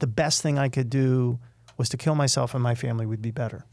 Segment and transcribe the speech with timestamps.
[0.00, 1.38] the best thing I could do
[1.76, 3.64] was to kill myself and my family would be better.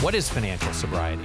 [0.00, 1.24] What is financial sobriety?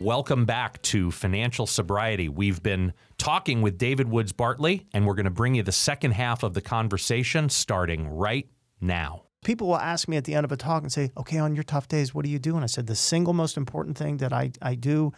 [0.00, 2.28] Welcome back to Financial Sobriety.
[2.28, 6.12] We've been talking with David Woods Bartley, and we're going to bring you the second
[6.12, 8.48] half of the conversation starting right
[8.80, 9.24] now.
[9.44, 11.64] People will ask me at the end of a talk and say, okay, on your
[11.64, 12.54] tough days, what do you do?
[12.54, 15.12] And I said, the single most important thing that I, I do,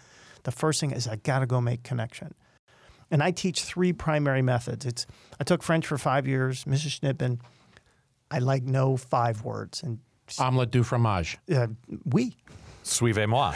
[0.45, 2.35] the first thing is I got to go make connection.
[3.11, 4.87] And I teach three primary methods.
[4.87, 5.07] It's
[5.39, 7.01] I took French for five years, Mrs.
[7.01, 7.41] Schnippen.
[8.31, 9.83] I like no five words.
[9.83, 9.99] And
[10.39, 11.37] Omelette du fromage.
[11.55, 11.67] uh,
[12.07, 12.37] oui,
[12.83, 13.53] Suivez-moi.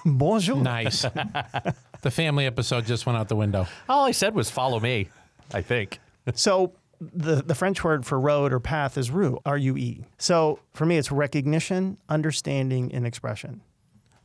[0.04, 0.56] bonjour.
[0.56, 1.02] Nice.
[2.02, 3.66] the family episode just went out the window.
[3.88, 5.08] All I said was follow me,
[5.52, 5.98] I think.
[6.34, 10.04] So the, the French word for road or path is rue, R-U-E.
[10.18, 13.62] So for me, it's recognition, understanding, and expression.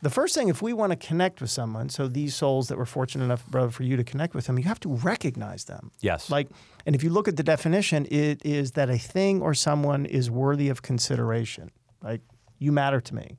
[0.01, 2.85] The first thing, if we want to connect with someone, so these souls that were
[2.85, 5.89] fortunate enough, brother, for you to connect with them, you have to recognize them.
[6.01, 6.29] Yes.
[6.29, 6.47] Like,
[6.85, 10.29] and if you look at the definition, it is that a thing or someone is
[10.29, 11.71] worthy of consideration.
[12.03, 12.21] Like,
[12.59, 13.37] you matter to me.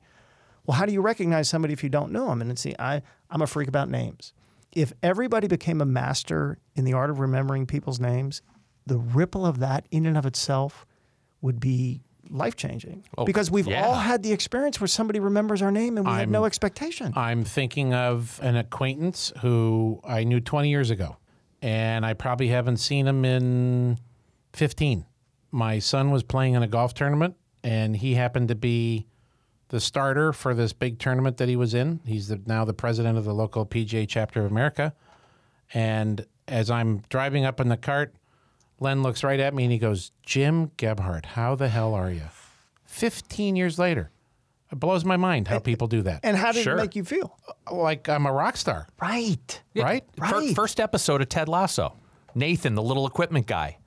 [0.67, 2.41] Well, how do you recognize somebody if you don't know them?
[2.41, 3.01] And see, I,
[3.31, 4.33] I'm a freak about names.
[4.73, 8.41] If everybody became a master in the art of remembering people's names,
[8.85, 10.85] the ripple of that in and of itself
[11.41, 13.05] would be life changing.
[13.17, 13.85] Oh, because we've yeah.
[13.85, 17.13] all had the experience where somebody remembers our name and we had I'm- no expectation.
[17.15, 21.15] I'm thinking of an acquaintance who I knew 20 years ago,
[21.61, 23.97] and I probably haven't seen him in
[24.51, 25.05] 15.
[25.51, 29.07] My son was playing in a golf tournament, and he happened to be
[29.69, 31.99] the starter for this big tournament that he was in.
[32.05, 34.93] He's the, now the president of the local PGA chapter of America.
[35.73, 38.15] And as I'm driving up in the cart,
[38.79, 42.21] Len looks right at me and he goes, Jim Gebhardt, how the hell are you?
[42.85, 44.11] 15 years later.
[44.71, 46.19] It blows my mind how people do that.
[46.23, 46.73] and how did Sure.
[46.73, 47.37] it make you feel?
[47.71, 49.61] like I'm a rock star, Right.
[49.75, 50.03] right?
[50.17, 50.55] Right.
[50.55, 51.95] First episode of Ted Lasso.
[52.35, 53.77] Nathan, the little equipment guy.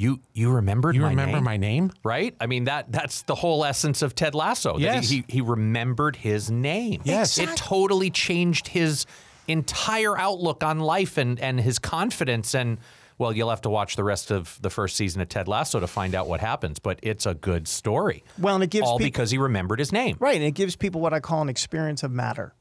[0.00, 1.44] You you remembered You my remember name?
[1.44, 1.90] my name?
[2.04, 2.34] right?
[2.40, 4.74] I mean that that's the whole essence of Ted Lasso.
[4.74, 5.10] that Yes.
[5.10, 7.00] he, he he remembered his name.
[7.04, 7.36] Yes.
[7.36, 9.04] it totally changed his
[9.48, 12.54] entire outlook on life and and his confidence.
[12.54, 12.78] And
[13.18, 15.88] well, you'll have to watch the rest of the first season of Ted Lasso to
[15.88, 16.78] find out what happens.
[16.78, 18.22] But it's a good story.
[18.38, 20.16] Well, and it gives all peop- because he remembered his name.
[20.20, 20.36] Right.
[20.36, 22.54] And it gives people what I call an experience of matter.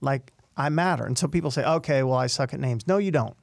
[0.00, 1.04] Like, I matter.
[1.04, 2.88] And so people say, okay, well, I suck at names.
[2.88, 3.36] No, you don't.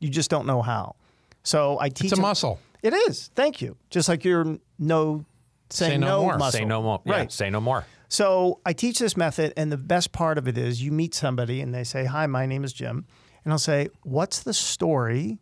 [0.00, 0.96] You just don't know how.
[1.42, 2.04] So I teach.
[2.04, 2.58] It's a them- muscle.
[2.82, 3.30] It is.
[3.34, 3.76] Thank you.
[3.90, 5.24] Just like your no,
[5.70, 6.38] say, Say no no, more.
[6.38, 6.58] muscle.
[6.60, 7.00] Say no more.
[7.04, 7.32] Yeah, Right.
[7.32, 7.84] say no more.
[8.08, 11.60] So I teach this method, and the best part of it is you meet somebody
[11.60, 13.06] and they say, Hi, my name is Jim.
[13.44, 15.38] And I'll say, What's the story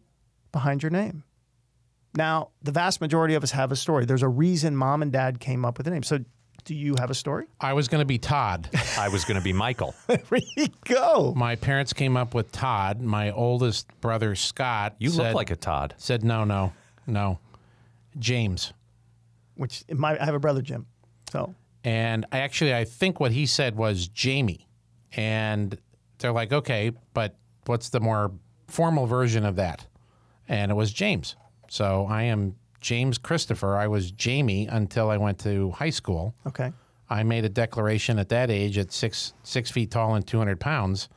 [0.53, 1.23] behind your name?
[2.17, 4.07] Now, the vast majority of us have a story.
[4.07, 6.03] There's a reason mom and dad came up with the name.
[6.03, 6.21] So,
[6.65, 7.45] do you have a story?
[7.61, 8.69] I was going to be Todd.
[8.99, 9.95] I was going to be Michael.
[10.09, 10.19] There
[10.57, 11.33] you go.
[11.37, 13.01] my parents came up with Todd.
[13.01, 14.97] My oldest brother Scott.
[14.99, 15.95] You said, look like a Todd.
[15.99, 16.73] Said no, no,
[17.07, 17.39] no.
[18.19, 18.73] James.
[19.57, 20.87] Which my, I have a brother, Jim.
[21.31, 24.67] So, And I actually, I think what he said was Jamie.
[25.13, 25.79] And
[26.19, 27.37] they're like, okay, but
[27.67, 28.33] what's the more
[28.69, 29.87] formal version of that?
[30.49, 31.37] And it was James.
[31.69, 33.77] So I am James Christopher.
[33.77, 36.35] I was Jamie until I went to high school.
[36.47, 36.73] okay.
[37.09, 40.59] I made a declaration at that age, at six six feet tall and two hundred
[40.59, 41.09] pounds,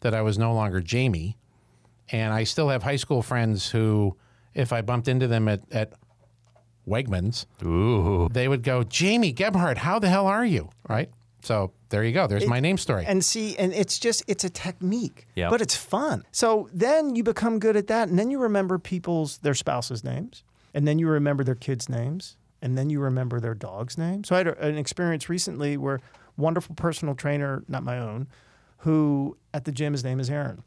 [0.00, 1.38] that I was no longer Jamie.
[2.10, 4.16] And I still have high school friends who,
[4.54, 5.92] if I bumped into them at, at
[6.86, 8.28] Wegmans, Ooh.
[8.32, 10.70] they would go, Jamie Gebhardt, how the hell are you?
[10.88, 11.10] Right?
[11.42, 12.26] So there you go.
[12.26, 13.04] There's my name story.
[13.06, 15.48] And see, and it's just, it's a technique, Yeah.
[15.50, 16.24] but it's fun.
[16.32, 18.08] So then you become good at that.
[18.08, 20.44] And then you remember people's, their spouses' names.
[20.74, 22.36] And then you remember their kids' names.
[22.62, 24.22] And then you remember their dog's name.
[24.24, 26.00] So I had a, an experience recently where
[26.36, 28.28] wonderful personal trainer, not my own,
[28.78, 30.62] who at the gym, his name is Aaron.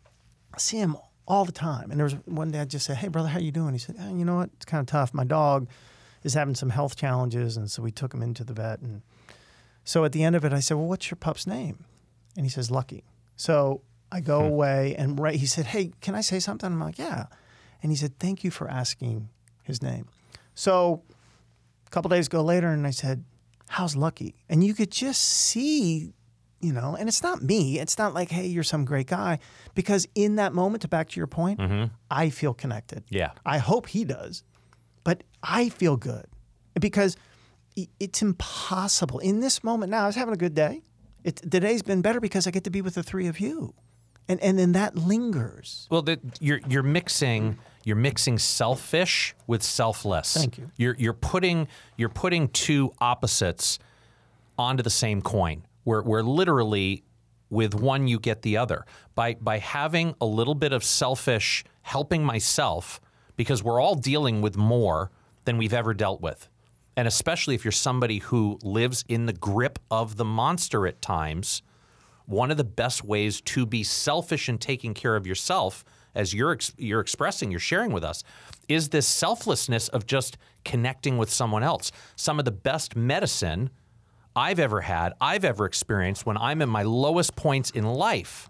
[0.54, 0.98] I see him
[1.28, 1.90] all the time.
[1.90, 3.74] And there was one day I just said, Hey, brother, how you doing?
[3.74, 4.50] He said, "Eh, You know what?
[4.56, 5.14] It's kind of tough.
[5.14, 5.68] My dog
[6.24, 7.58] is having some health challenges.
[7.58, 8.80] And so we took him into the vet.
[8.80, 9.02] And
[9.84, 11.86] so at the end of it, I said, Well, what's your pup's name?
[12.36, 13.04] And he says, Lucky.
[13.36, 13.82] So
[14.12, 16.72] I go away and right, he said, Hey, can I say something?
[16.72, 17.26] I'm like, Yeah.
[17.82, 19.30] And he said, Thank you for asking
[19.64, 20.08] his name.
[20.56, 21.04] So
[21.88, 23.24] a couple days go later, and I said,
[23.70, 24.36] How's Lucky?
[24.50, 26.14] And you could just see
[26.64, 27.80] you know, and it's not me.
[27.80, 29.40] It's not like, hey, you're some great guy.
[29.76, 31.94] Because in that moment, to back to your point, mm-hmm.
[32.10, 33.04] I feel connected.
[33.10, 33.32] Yeah.
[33.46, 34.44] I hope he does,
[35.04, 36.26] but I feel good
[36.80, 37.18] because
[38.00, 39.92] it's impossible in this moment.
[39.92, 40.82] Now, I was having a good day.
[41.24, 43.74] It, the day's been better because I get to be with the three of you,
[44.28, 45.88] and and then that lingers.
[45.90, 50.34] Well, the, you're you're mixing you're mixing selfish with selfless.
[50.34, 50.70] Thank you.
[50.78, 53.80] You're you're putting you're putting two opposites
[54.58, 55.64] onto the same coin.
[55.84, 57.04] Where where literally
[57.50, 58.86] with one you get the other
[59.16, 63.00] by by having a little bit of selfish helping myself
[63.36, 65.12] because we're all dealing with more
[65.46, 66.50] than we've ever dealt with.
[66.96, 71.64] And especially if you're somebody who lives in the grip of the monster at times,
[72.26, 75.84] one of the best ways to be selfish and taking care of yourself
[76.16, 78.24] as you're ex- you're expressing you're sharing with us
[78.70, 83.70] is this selflessness of just connecting with someone else some of the best medicine
[84.36, 88.50] i've ever had i've ever experienced when i'm in my lowest points in life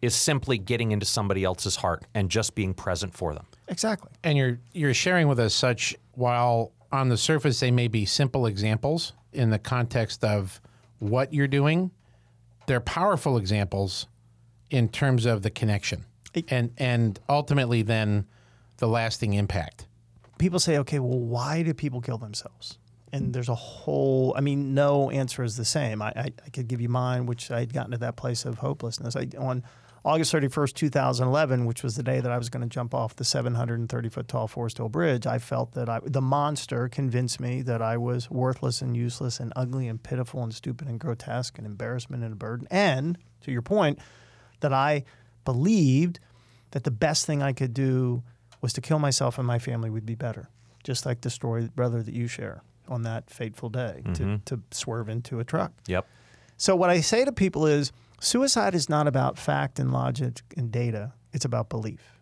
[0.00, 4.10] is simply getting into somebody else's heart and just being present for them Exactly.
[4.24, 8.46] and you're you're sharing with us such while on the surface they may be simple
[8.46, 10.60] examples in the context of
[10.98, 11.90] what you're doing
[12.66, 14.06] they're powerful examples
[14.70, 16.04] in terms of the connection
[16.48, 18.26] and and ultimately then
[18.78, 19.86] the lasting impact
[20.38, 22.78] people say, okay, well, why do people kill themselves?
[23.12, 26.02] And there's a whole, I mean, no answer is the same.
[26.02, 28.58] I, I, I could give you mine, which i had gotten to that place of
[28.58, 29.16] hopelessness.
[29.16, 29.62] I, on
[30.04, 33.24] August 31st, 2011, which was the day that I was going to jump off the
[33.24, 37.96] 730 foot tall Foresthill Bridge, I felt that I, the monster convinced me that I
[37.96, 42.32] was worthless and useless and ugly and pitiful and stupid and grotesque and embarrassment and
[42.32, 42.68] a burden.
[42.70, 43.98] And to your point,
[44.60, 45.04] that I
[45.44, 46.20] believed
[46.70, 48.22] that the best thing I could do
[48.60, 50.48] was to kill myself and my family would be better.
[50.84, 54.36] Just like the story, brother, that you share on that fateful day to, mm-hmm.
[54.44, 55.72] to swerve into a truck.
[55.86, 56.06] yep
[56.56, 60.70] So, what I say to people is suicide is not about fact and logic and
[60.70, 62.20] data, it's about belief.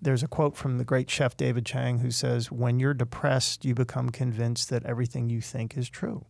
[0.00, 3.74] There's a quote from the great chef David Chang who says, When you're depressed, you
[3.74, 6.26] become convinced that everything you think is true.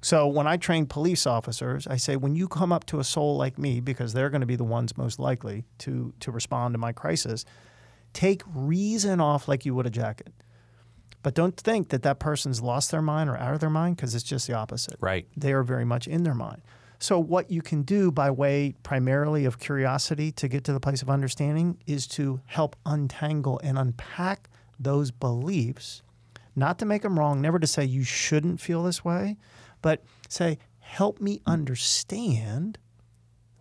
[0.00, 3.36] So, when I train police officers, I say, when you come up to a soul
[3.36, 6.78] like me, because they're going to be the ones most likely to, to respond to
[6.78, 7.44] my crisis,
[8.12, 10.32] take reason off like you would a jacket.
[11.26, 14.14] But don't think that that person's lost their mind or out of their mind because
[14.14, 16.62] it's just the opposite right they are very much in their mind.
[17.00, 21.02] So, what you can do by way primarily of curiosity to get to the place
[21.02, 26.04] of understanding is to help untangle and unpack those beliefs,
[26.54, 29.36] not to make them wrong, never to say you shouldn't feel this way,
[29.82, 32.78] but say, help me understand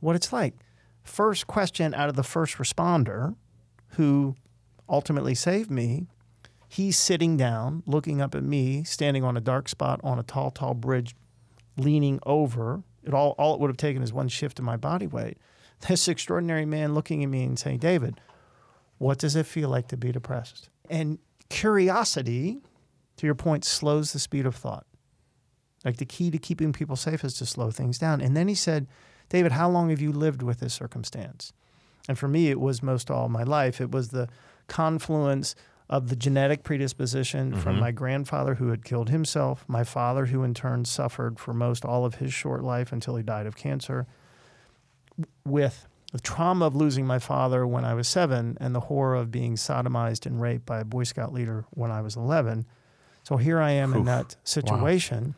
[0.01, 0.53] what it's like.
[1.01, 3.35] First question out of the first responder
[3.93, 4.35] who
[4.87, 6.05] ultimately saved me
[6.67, 10.51] he's sitting down, looking up at me, standing on a dark spot on a tall,
[10.51, 11.15] tall bridge,
[11.77, 12.83] leaning over.
[13.03, 15.37] It all, all it would have taken is one shift of my body weight.
[15.87, 18.19] This extraordinary man looking at me and saying, David,
[18.97, 20.69] what does it feel like to be depressed?
[20.89, 21.19] And
[21.49, 22.61] curiosity,
[23.17, 24.85] to your point, slows the speed of thought.
[25.83, 28.21] Like the key to keeping people safe is to slow things down.
[28.21, 28.87] And then he said,
[29.29, 31.53] David, how long have you lived with this circumstance?
[32.07, 33.81] And for me, it was most all my life.
[33.81, 34.27] It was the
[34.67, 35.55] confluence
[35.89, 37.81] of the genetic predisposition from mm-hmm.
[37.81, 42.05] my grandfather who had killed himself, my father who in turn suffered for most all
[42.05, 44.07] of his short life until he died of cancer,
[45.45, 49.31] with the trauma of losing my father when I was seven and the horror of
[49.31, 52.65] being sodomized and raped by a Boy Scout leader when I was 11.
[53.23, 55.35] So here I am in that situation.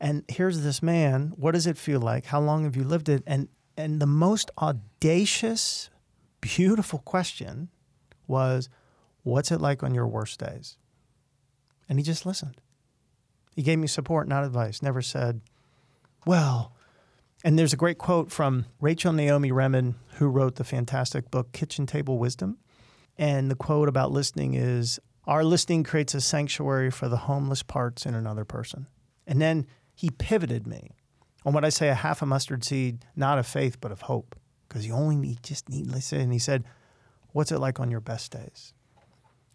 [0.00, 1.32] And here's this man.
[1.36, 2.26] What does it feel like?
[2.26, 3.22] How long have you lived it?
[3.26, 5.90] And and the most audacious,
[6.40, 7.68] beautiful question
[8.28, 8.68] was,
[9.24, 10.78] "What's it like on your worst days?"
[11.88, 12.60] And he just listened.
[13.56, 14.80] He gave me support, not advice.
[14.80, 15.40] Never said,
[16.24, 16.70] "Well."
[17.42, 21.84] And there's a great quote from Rachel Naomi Remen, who wrote the fantastic book Kitchen
[21.84, 22.56] Table Wisdom.
[23.18, 28.06] And the quote about listening is Our listening creates a sanctuary for the homeless parts
[28.06, 28.86] in another person.
[29.26, 30.90] And then he pivoted me
[31.44, 34.34] on what I say a half a mustard seed, not of faith, but of hope.
[34.66, 36.20] Because you only need, just need listen.
[36.20, 36.64] And he said,
[37.32, 38.72] What's it like on your best days?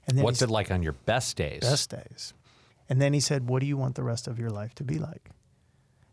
[0.10, 2.34] And then what's it like on your best days best days.
[2.90, 4.98] And then he said, What do you want the rest of your life to be
[4.98, 5.30] like?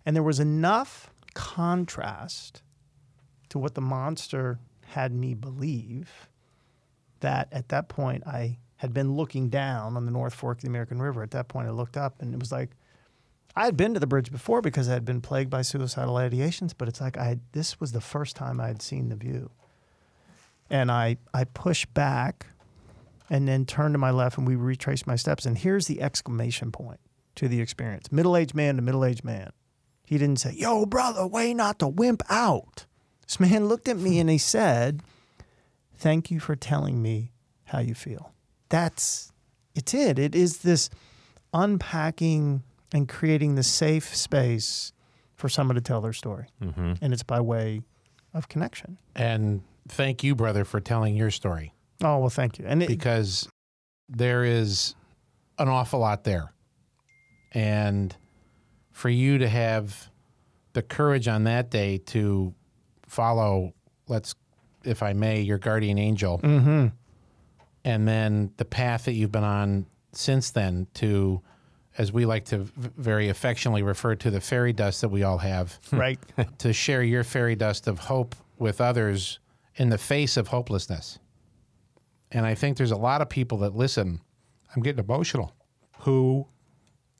[0.05, 2.63] And there was enough contrast
[3.49, 6.29] to what the monster had me believe
[7.21, 10.69] that at that point I had been looking down on the North Fork of the
[10.69, 11.23] American River.
[11.23, 12.71] At that point, I looked up and it was like,
[13.55, 16.75] I had been to the bridge before because I had been plagued by suicidal ideations,
[16.77, 19.51] but it's like I had, this was the first time I had seen the view.
[20.69, 22.47] And I, I pushed back
[23.29, 25.47] and then turned to my left and we retraced my steps.
[25.47, 27.01] And here's the exclamation point
[27.37, 29.51] to the experience middle aged man to middle aged man.
[30.05, 32.87] He didn't say, Yo, brother, way not to wimp out.
[33.27, 35.03] This man looked at me and he said,
[35.95, 37.33] Thank you for telling me
[37.65, 38.33] how you feel.
[38.69, 39.33] That's
[39.75, 40.19] it's it.
[40.19, 40.89] It is this
[41.53, 44.93] unpacking and creating the safe space
[45.35, 46.47] for someone to tell their story.
[46.63, 46.95] Mm-hmm.
[47.01, 47.83] And it's by way
[48.33, 48.99] of connection.
[49.15, 52.65] And thank you, brother, for telling your story Oh, well, thank you.
[52.67, 53.49] And it, because
[54.09, 54.95] there is
[55.59, 56.53] an awful lot there.
[57.53, 58.15] And
[58.93, 60.11] for you to have
[60.75, 62.55] the courage on that day to
[63.07, 63.73] follow,
[64.09, 64.35] let's,
[64.85, 66.93] if I may, your guardian angel, Mhm.
[67.85, 71.41] and then the path that you've been on since then to,
[71.99, 75.39] as we like to v- very affectionately refer to the fairy dust that we all
[75.39, 76.19] have, right.
[76.59, 79.39] to share your fairy dust of hope with others
[79.77, 81.19] in the face of hopelessness.
[82.31, 84.21] And I think there's a lot of people that listen,
[84.75, 85.55] I'm getting emotional,
[86.01, 86.47] who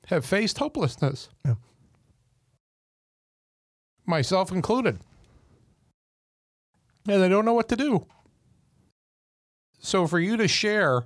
[0.07, 1.29] have faced hopelessness.
[1.45, 1.55] Yeah.
[4.05, 4.99] Myself included.
[7.07, 8.05] And they don't know what to do.
[9.79, 11.03] So for you to share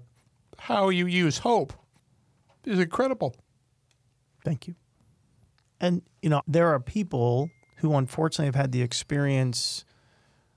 [0.57, 1.73] how you use hope
[2.65, 3.35] is incredible.
[4.43, 4.75] Thank you.
[5.79, 9.83] And, you know, there are people who unfortunately have had the experience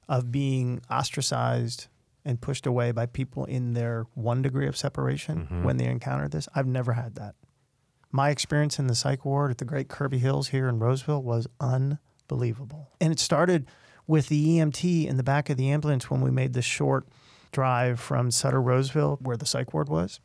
[0.08, 1.88] of being ostracized
[2.24, 5.62] and pushed away by people in their one degree of separation mm-hmm.
[5.64, 6.48] when they encountered this.
[6.54, 7.34] I've never had that.
[8.10, 11.48] My experience in the psych ward at the Great Cirby Hills here in Roseville was
[11.60, 12.92] unbelievable.
[13.00, 13.66] And it started
[14.06, 17.08] with the EMT in the back of the ambulance when we made the short
[17.52, 20.20] drive from Sutter Roseville, where the psych ward was.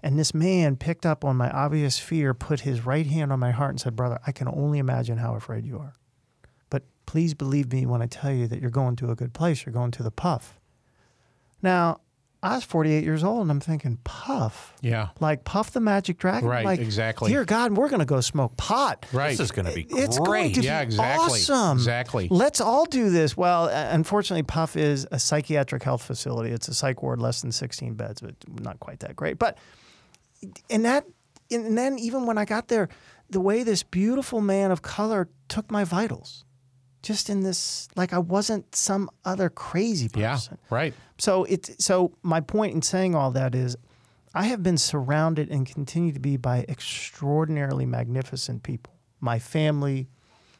[0.00, 3.50] And this man picked up on my obvious fear, put his right hand on my
[3.50, 5.96] heart, and said, Brother, I can only imagine how afraid you are.
[6.70, 9.66] But please believe me when I tell you that you're going to a good place.
[9.66, 10.57] You're going to the Puff.
[11.62, 12.00] Now,
[12.40, 14.72] I was 48 years old, and I'm thinking, Puff?
[14.80, 15.08] Yeah.
[15.18, 16.48] Like Puff the Magic Dragon?
[16.48, 17.32] Right, Like, exactly.
[17.32, 19.04] Dear God, we're going to go smoke pot.
[19.12, 19.30] Right.
[19.30, 20.24] This is going to be It's great.
[20.42, 21.24] going to Yeah, be exactly.
[21.40, 21.78] awesome.
[21.78, 22.28] Exactly.
[22.30, 23.36] Let's all do this.
[23.36, 26.50] Well, uh, unfortunately, Puff is a psychiatric health facility.
[26.50, 29.36] It's a psych ward, less than 16 beds, but not quite that great.
[29.40, 29.58] But
[30.70, 31.06] and that,
[31.50, 32.88] and then even when I got there,
[33.30, 36.44] the way this beautiful man of color took my vitals,
[37.02, 40.32] just in this, like I wasn't some other crazy yeah.
[40.32, 40.58] person.
[40.70, 40.94] Right.
[41.18, 43.76] So it's so my point in saying all that is
[44.34, 48.94] I have been surrounded and continue to be by extraordinarily magnificent people.
[49.20, 50.08] My family,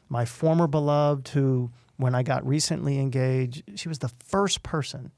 [0.09, 5.11] my former beloved who when I got recently engaged, she was the first person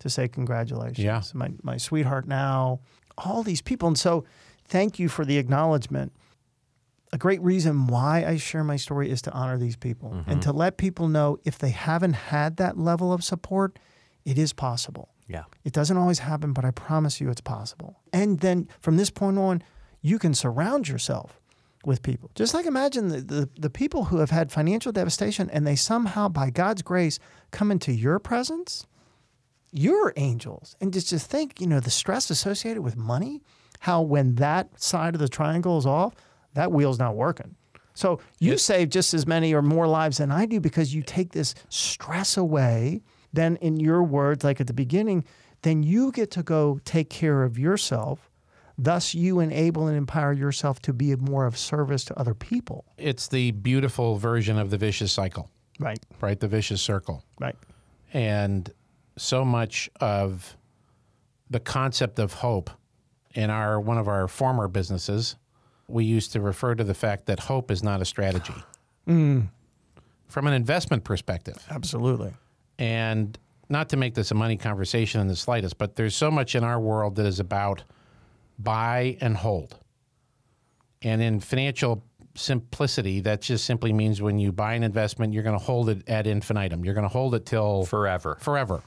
[0.00, 0.98] to say congratulations.
[0.98, 1.22] Yeah.
[1.34, 2.80] My my sweetheart now,
[3.16, 3.88] all these people.
[3.88, 4.24] And so
[4.66, 6.12] thank you for the acknowledgement.
[7.12, 10.40] A great reason why I share my story is to honor these people and mm-hmm.
[10.40, 13.78] to let people know if they haven't had that level of support,
[14.24, 15.08] it is possible.
[15.26, 15.44] Yeah.
[15.64, 18.00] It doesn't always happen, but I promise you it's possible.
[18.12, 19.62] And then from this point on,
[20.02, 21.40] you can surround yourself
[21.84, 22.30] with people.
[22.34, 26.28] Just like imagine the, the, the people who have had financial devastation and they somehow,
[26.28, 27.18] by God's grace,
[27.50, 28.86] come into your presence.
[29.72, 30.76] You're angels.
[30.80, 33.42] And just, just think, you know, the stress associated with money,
[33.80, 36.14] how when that side of the triangle is off,
[36.54, 37.54] that wheel's not working.
[37.94, 41.32] So you save just as many or more lives than I do because you take
[41.32, 43.02] this stress away.
[43.32, 45.24] Then, in your words, like at the beginning,
[45.62, 48.30] then you get to go take care of yourself.
[48.78, 52.84] Thus, you enable and empower yourself to be more of service to other people.
[52.96, 55.50] It's the beautiful version of the vicious cycle,
[55.80, 56.38] Right, right?
[56.38, 57.24] The vicious circle.
[57.40, 57.56] right.
[58.14, 58.72] And
[59.16, 60.56] so much of
[61.50, 62.70] the concept of hope
[63.34, 65.34] in our one of our former businesses,
[65.88, 68.54] we used to refer to the fact that hope is not a strategy.
[69.06, 69.40] Hmm.
[70.26, 71.56] From an investment perspective.
[71.70, 72.34] Absolutely.
[72.78, 73.38] And
[73.70, 76.62] not to make this a money conversation in the slightest, but there's so much in
[76.62, 77.84] our world that is about
[78.58, 79.78] buy and hold.
[81.00, 82.04] And in financial
[82.34, 86.06] simplicity, that just simply means when you buy an investment, you're going to hold it
[86.06, 86.84] ad infinitum.
[86.84, 88.36] You're going to hold it till Forever.
[88.40, 88.82] forever.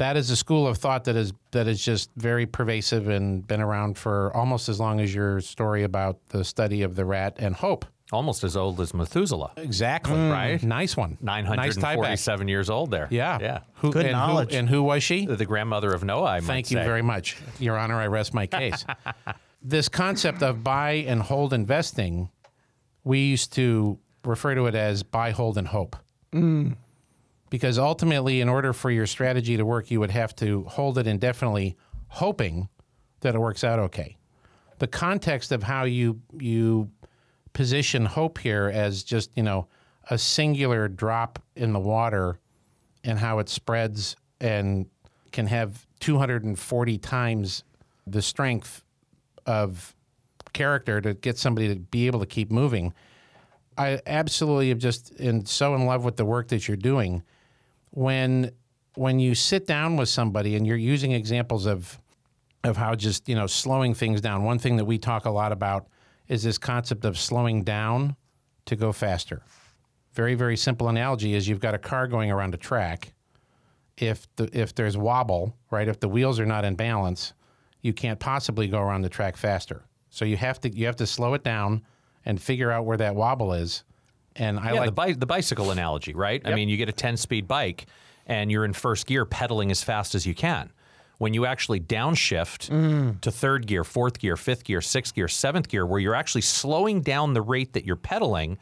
[0.00, 3.60] That is a school of thought that is that is just very pervasive and been
[3.60, 7.54] around for almost as long as your story about the study of the rat and
[7.54, 7.84] hope.
[8.10, 9.52] Almost as old as Methuselah.
[9.58, 10.14] Exactly.
[10.14, 10.32] Mm.
[10.32, 10.62] Right.
[10.62, 11.18] Nice one.
[11.20, 13.08] Nice 947 years old there.
[13.10, 13.38] Yeah.
[13.40, 13.60] Yeah.
[13.74, 14.54] Who, Good and who- knowledge.
[14.54, 15.26] and who was she?
[15.26, 16.84] The grandmother of Noah, I might Thank you say.
[16.84, 17.36] very much.
[17.58, 18.84] Your Honor, I rest my case.
[19.62, 22.30] this concept of buy and hold investing,
[23.04, 25.94] we used to refer to it as buy, hold, and hope.
[26.32, 26.76] Mm.
[27.50, 31.06] Because ultimately, in order for your strategy to work, you would have to hold it
[31.06, 31.76] indefinitely,
[32.08, 32.68] hoping
[33.20, 34.16] that it works out okay.
[34.78, 36.90] The context of how you you
[37.52, 39.66] position hope here as just you know
[40.08, 42.38] a singular drop in the water
[43.04, 44.86] and how it spreads and
[45.32, 47.64] can have 240 times
[48.06, 48.84] the strength
[49.46, 49.94] of
[50.52, 52.92] character to get somebody to be able to keep moving.
[53.78, 57.22] I absolutely am just in so in love with the work that you're doing.
[57.90, 58.52] When
[58.94, 62.00] when you sit down with somebody and you're using examples of
[62.64, 64.44] of how just you know slowing things down.
[64.44, 65.86] One thing that we talk a lot about
[66.28, 68.16] is this concept of slowing down
[68.66, 69.42] to go faster.
[70.12, 73.14] Very very simple analogy is you've got a car going around a track.
[73.96, 75.88] If the if there's wobble, right?
[75.88, 77.32] If the wheels are not in balance,
[77.80, 79.84] you can't possibly go around the track faster.
[80.10, 81.82] So you have to you have to slow it down
[82.24, 83.84] and figure out where that wobble is.
[84.40, 86.40] And I Yeah, like the, bi- the bicycle analogy, right?
[86.46, 87.86] I mean, you get a 10 speed bike
[88.26, 90.72] and you're in first gear pedaling as fast as you can.
[91.18, 93.20] When you actually downshift Mm.
[93.20, 97.02] to third gear, fourth gear, fifth gear, sixth gear, seventh gear, where you're actually slowing
[97.02, 98.56] down the rate that you're pedaling,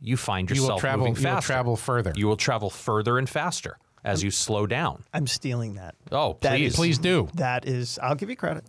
[0.00, 2.12] you find you yourself will travel moving you will travel further.
[2.16, 5.04] You will travel further and faster as you slow down.
[5.12, 5.94] I'm stealing that.
[6.10, 6.72] Oh, That please.
[6.72, 7.28] is- Please do.
[7.34, 8.64] That is, I'll give you credit.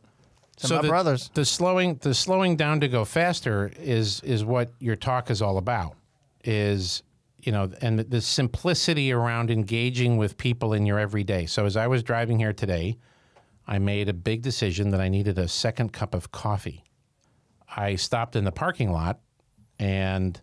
[0.57, 1.31] To my the, brothers.
[1.33, 5.57] The slowing the slowing down to go faster is is what your talk is all
[5.57, 5.95] about.
[6.43, 7.03] Is
[7.43, 11.45] you know, and the simplicity around engaging with people in your everyday.
[11.45, 12.97] So as I was driving here today,
[13.67, 16.83] I made a big decision that I needed a second cup of coffee.
[17.75, 19.19] I stopped in the parking lot
[19.79, 20.39] and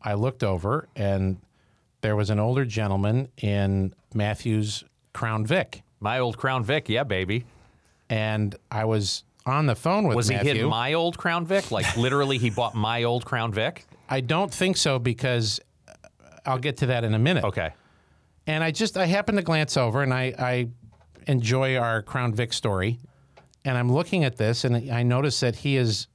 [0.00, 1.38] I looked over and
[2.00, 5.82] there was an older gentleman in Matthew's Crown Vic.
[6.00, 7.44] My old Crown Vic, yeah, baby.
[8.08, 10.16] And I was on the phone with Matthew.
[10.16, 11.70] Was he hitting my old Crown Vic?
[11.70, 13.84] Like literally, he bought my old Crown Vic?
[14.10, 15.92] I don't think so because uh,
[16.44, 17.44] I'll get to that in a minute.
[17.44, 17.70] Okay.
[18.46, 20.68] And I just I happened to glance over and I, I
[21.26, 22.98] enjoy our Crown Vic story,
[23.64, 26.08] and I'm looking at this and I notice that he has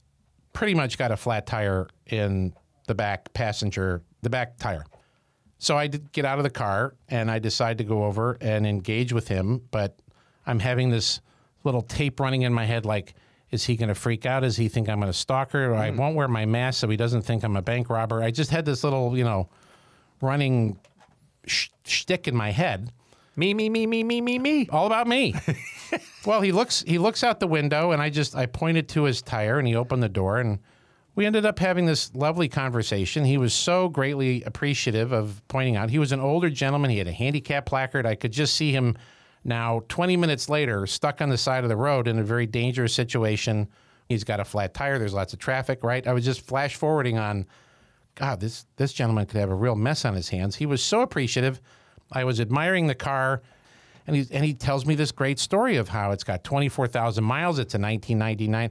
[0.52, 2.52] pretty much got a flat tire in
[2.86, 4.84] the back passenger the back tire.
[5.58, 8.66] So I did get out of the car and I decide to go over and
[8.66, 9.98] engage with him, but
[10.46, 11.20] I'm having this
[11.64, 13.14] little tape running in my head like
[13.50, 14.40] is he going to freak out?
[14.40, 15.74] Does he think I'm going to stalk her?
[15.74, 15.98] I hmm.
[15.98, 18.22] won't wear my mask so he doesn't think I'm a bank robber.
[18.22, 19.48] I just had this little, you know,
[20.20, 20.78] running
[21.46, 22.92] sh- shtick in my head,
[23.36, 24.68] Me, me, me, me, me, me, me.
[24.70, 25.34] all about me.
[26.26, 29.22] well, he looks he looks out the window, and I just I pointed to his
[29.22, 30.58] tire, and he opened the door, and
[31.14, 33.24] we ended up having this lovely conversation.
[33.24, 36.90] He was so greatly appreciative of pointing out he was an older gentleman.
[36.90, 38.06] He had a handicap placard.
[38.06, 38.96] I could just see him
[39.46, 42.92] now, 20 minutes later, stuck on the side of the road in a very dangerous
[42.92, 43.68] situation.
[44.08, 44.98] He's got a flat tire.
[44.98, 46.06] There's lots of traffic, right?
[46.06, 47.46] I was just flash forwarding on
[48.16, 50.56] God, this this gentleman could have a real mess on his hands.
[50.56, 51.60] He was so appreciative.
[52.10, 53.42] I was admiring the car,
[54.06, 56.88] and he and he tells me this great story of how it's got twenty four
[56.88, 57.58] thousand miles.
[57.58, 58.70] It's a nineteen ninety nine.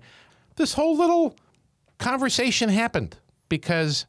[0.56, 1.36] This whole little
[2.00, 4.08] conversation happened because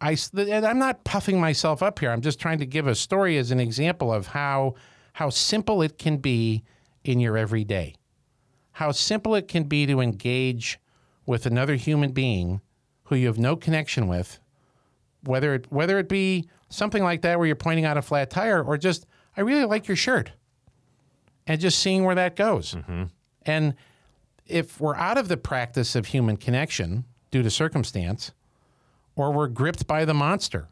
[0.00, 2.10] I and I'm not puffing myself up here.
[2.10, 4.74] I'm just trying to give a story as an example of how
[5.14, 6.62] how simple it can be
[7.02, 7.94] in your everyday.
[8.72, 10.78] How simple it can be to engage
[11.26, 12.60] with another human being
[13.04, 14.38] who you have no connection with
[15.26, 18.62] whether it whether it be something like that where you're pointing out a flat tire
[18.62, 20.32] or just I really like your shirt
[21.46, 22.74] and just seeing where that goes.
[22.74, 23.04] Mm-hmm.
[23.42, 23.74] And
[24.46, 28.32] if we're out of the practice of human connection due to circumstance
[29.16, 30.68] or we're gripped by the monster,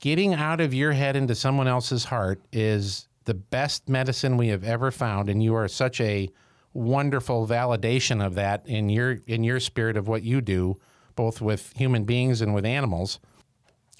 [0.00, 4.64] getting out of your head into someone else's heart is the best medicine we have
[4.64, 6.28] ever found and you are such a
[6.72, 10.76] wonderful validation of that in your in your spirit of what you do
[11.14, 13.20] both with human beings and with animals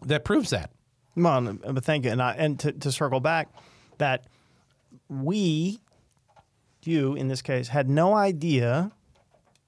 [0.04, 0.70] that proves that.
[1.16, 2.12] Well, but thank you.
[2.12, 3.48] And, I, and to, to circle back,
[3.98, 4.26] that
[5.08, 5.80] we,
[6.84, 8.92] you in this case, had no idea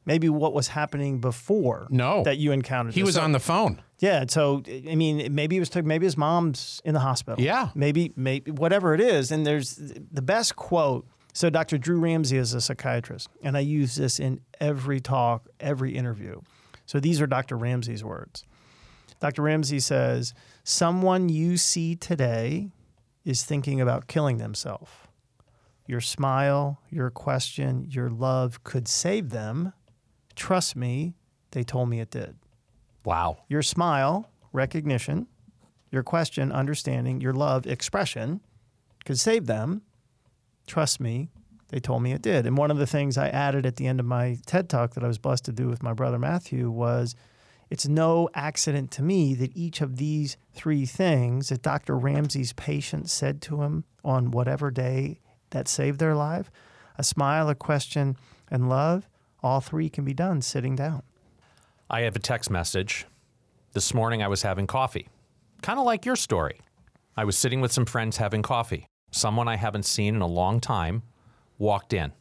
[0.06, 2.22] maybe what was happening before No.
[2.24, 2.94] that you encountered.
[2.94, 3.08] He this.
[3.08, 3.82] was So- on the phone.
[3.98, 7.42] Yeah, so I mean, maybe it was maybe his mom's in the hospital.
[7.44, 7.68] Yeah.
[7.74, 9.30] maybe maybe whatever it is.
[9.30, 9.76] And there's
[10.10, 11.06] the best quote.
[11.34, 11.76] So Dr.
[11.78, 16.40] Drew Ramsey is a psychiatrist, and I use this in every talk, every interview.
[16.86, 17.56] So these are Dr.
[17.56, 18.44] Ramsey's words.
[19.20, 19.42] Dr.
[19.42, 20.32] Ramsey says,
[20.64, 22.72] "Someone you see today
[23.24, 24.90] is thinking about killing themselves.
[25.86, 29.72] Your smile, your question, your love could save them.
[30.34, 31.14] Trust me,
[31.52, 32.36] they told me it did."
[33.04, 33.38] Wow.
[33.48, 35.26] your smile, recognition,
[35.90, 38.40] your question, understanding, your love, expression
[39.04, 39.82] could save them.
[40.66, 41.30] Trust me,
[41.68, 42.46] they told me it did.
[42.46, 45.04] And one of the things I added at the end of my TED talk that
[45.04, 47.14] I was blessed to do with my brother Matthew was
[47.70, 51.96] it's no accident to me that each of these three things that Dr.
[51.96, 56.50] Ramsey's patient said to him on whatever day that saved their life
[56.98, 58.16] a smile, a question,
[58.50, 59.08] and love
[59.42, 61.02] all three can be done sitting down.
[61.88, 63.06] I have a text message.
[63.72, 65.08] This morning I was having coffee.
[65.62, 66.60] Kind of like your story.
[67.16, 68.86] I was sitting with some friends having coffee.
[69.10, 71.02] Someone I haven't seen in a long time
[71.58, 72.12] walked in.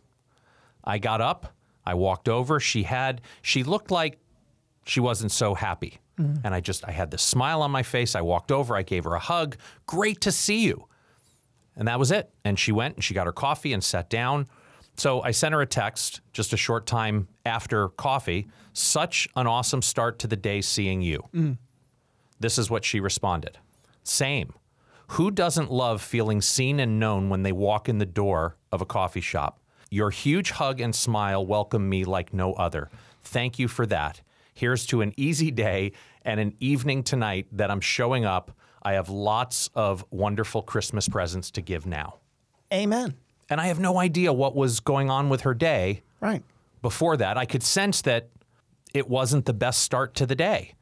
[0.83, 1.53] I got up,
[1.85, 2.59] I walked over.
[2.59, 4.19] She had she looked like
[4.85, 5.99] she wasn't so happy.
[6.19, 6.41] Mm.
[6.43, 8.15] And I just, I had this smile on my face.
[8.15, 9.55] I walked over, I gave her a hug.
[9.85, 10.87] Great to see you.
[11.75, 12.29] And that was it.
[12.43, 14.47] And she went and she got her coffee and sat down.
[14.99, 18.49] So I sent her a text just a short time after coffee.
[18.73, 21.55] Such an awesome start to the day seeing you.
[22.39, 23.57] This is what she responded
[24.03, 24.53] Same.
[25.13, 28.85] Who doesn't love feeling seen and known when they walk in the door of a
[28.85, 29.61] coffee shop?
[29.89, 32.89] Your huge hug and smile welcome me like no other.
[33.23, 34.21] Thank you for that.
[34.53, 38.51] Here's to an easy day and an evening tonight that I'm showing up.
[38.83, 42.15] I have lots of wonderful Christmas presents to give now.
[42.71, 43.15] Amen.
[43.49, 46.43] And I have no idea what was going on with her day Right.
[46.81, 47.37] before that.
[47.37, 48.29] I could sense that
[48.93, 50.73] it wasn't the best start to the day.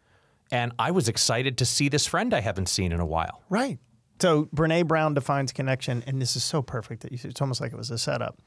[0.52, 3.44] And I was excited to see this friend I haven't seen in a while.
[3.50, 3.80] Right.
[4.22, 7.72] So Brene Brown defines connection, and this is so perfect that you, it's almost like
[7.74, 8.40] it was a setup.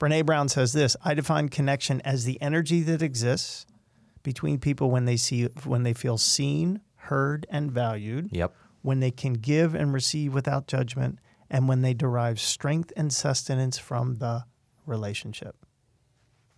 [0.00, 3.66] Brene Brown says this: "I define connection as the energy that exists
[4.22, 8.30] between people when they see when they feel seen, heard, and valued.
[8.32, 8.52] Yep.
[8.82, 11.18] When they can give and receive without judgment,
[11.50, 14.44] and when they derive strength and sustenance from the
[14.86, 15.56] relationship."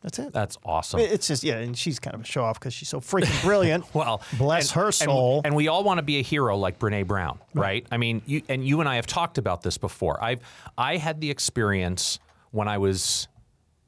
[0.03, 0.33] That's it.
[0.33, 1.01] That's awesome.
[1.01, 3.85] It's just yeah, and she's kind of a show off because she's so freaking brilliant.
[3.94, 5.40] Well, bless and- her soul.
[5.44, 7.85] And, we all want to be a hero like Brene Brown, right?
[7.90, 10.22] I mean, you and you and I have talked about this before.
[10.22, 10.40] I've
[10.77, 12.20] I had the experience
[12.53, 13.27] when I was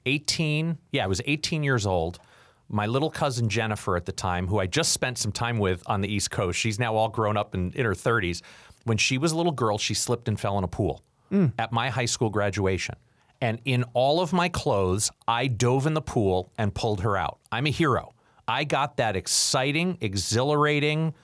[0.07, 0.79] 18.
[0.91, 2.19] Yeah, I was 18 years old.
[2.69, 6.01] My little cousin Jennifer at the time, who I just spent some time with on
[6.01, 8.43] the East Coast, she's now all grown up and in her 30s.
[8.85, 11.53] When she was a little girl, she slipped and fell in a pool mm.
[11.59, 12.97] at my high school graduation.
[13.41, 17.39] And in all of my clothes, I dove in the pool and pulled her out.
[17.51, 18.15] I'm a hero.
[18.47, 21.15] I got that exciting, exhilarating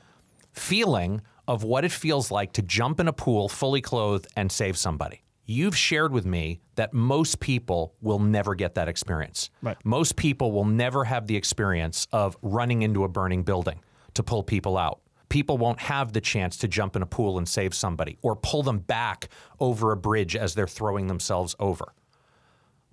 [0.53, 4.77] feeling of what it feels like to jump in a pool fully clothed and save
[4.79, 5.23] somebody.
[5.45, 9.51] You've shared with me that most people will never get that experience.
[9.63, 9.77] Right.
[9.85, 13.81] Most people will never have the experience of running into a burning building
[14.15, 15.01] to pull people out.
[15.29, 18.63] People won't have the chance to jump in a pool and save somebody or pull
[18.63, 21.93] them back over a bridge as they're throwing themselves over.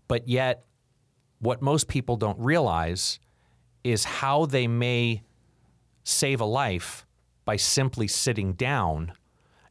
[0.07, 0.65] But yet,
[1.39, 3.19] what most people don't realize
[3.83, 5.23] is how they may
[6.03, 7.05] save a life
[7.45, 9.11] by simply sitting down,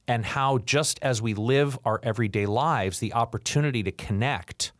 [0.07, 4.73] and how just as we live our everyday lives, the opportunity to connect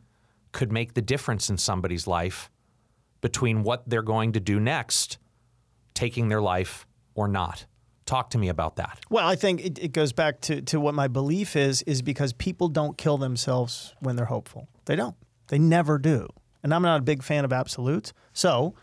[0.53, 2.51] could make the difference in somebody's life
[3.23, 5.17] between what they're going to do next,
[5.95, 7.67] taking their life or not.
[8.13, 8.99] Talk to me about that.
[9.09, 12.35] Well, I think it, it goes back to, to what my belief is, is because
[12.35, 14.69] people don't kill themselves when they're hopeful.
[14.85, 15.17] They don't.
[15.49, 16.29] They never do.
[16.63, 18.13] And I'm not a big fan of absolutes.
[18.35, 18.75] So,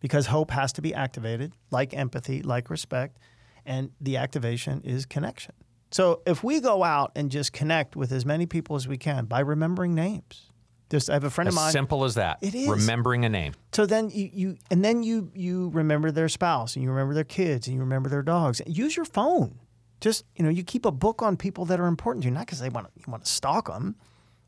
[0.00, 3.18] because hope has to be activated, like empathy, like respect,
[3.66, 5.52] and the activation is connection.
[5.90, 9.26] So, if we go out and just connect with as many people as we can
[9.26, 10.50] by remembering names,
[10.90, 11.66] just I have a friend As of mine.
[11.68, 12.38] As simple as that.
[12.40, 12.68] It is.
[12.68, 13.54] Remembering a name.
[13.72, 17.24] So then you, you and then you you remember their spouse and you remember their
[17.24, 18.62] kids and you remember their dogs.
[18.66, 19.58] Use your phone.
[20.00, 22.46] Just you know, you keep a book on people that are important to you, not
[22.46, 23.96] because they want to you want to stalk them,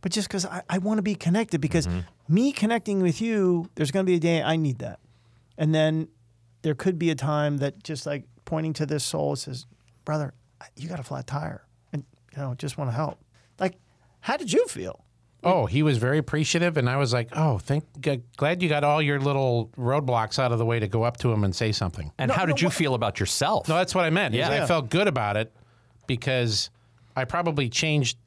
[0.00, 1.60] but just because I, I want to be connected.
[1.60, 2.00] Because mm-hmm.
[2.32, 5.00] me connecting with you, there's going to be a day I need that,
[5.56, 6.08] and then
[6.62, 9.66] there could be a time that just like pointing to this soul says,
[10.04, 10.34] "Brother,
[10.76, 12.04] you got a flat tire, and
[12.36, 13.18] you know, just want to help."
[13.58, 13.80] Like,
[14.20, 15.04] how did you feel?
[15.44, 18.82] Oh, he was very appreciative, and I was like, "Oh, thank, g- glad you got
[18.82, 21.70] all your little roadblocks out of the way to go up to him and say
[21.72, 23.68] something." And how did you feel about yourself?
[23.68, 24.34] No, that's what I meant.
[24.34, 24.64] is Yeah.
[24.64, 25.52] I felt good about it
[26.06, 26.70] because
[27.16, 28.18] I probably changed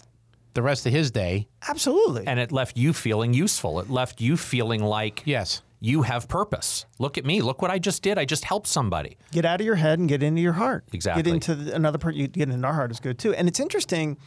[0.54, 1.47] the rest of his day.
[1.67, 2.26] Absolutely.
[2.28, 3.80] and it left you feeling useful.
[3.80, 5.62] It left you feeling like Yes.
[5.80, 6.86] you have purpose.
[7.00, 7.41] Look at me.
[7.41, 8.17] Look what I just did.
[8.17, 9.17] I just helped somebody.
[9.32, 10.84] get out of your head and get into your heart.
[10.91, 11.24] Exactly.
[11.24, 12.15] Get into the, another part.
[12.15, 13.34] You get into our heart is good too.
[13.34, 14.17] And it's interesting.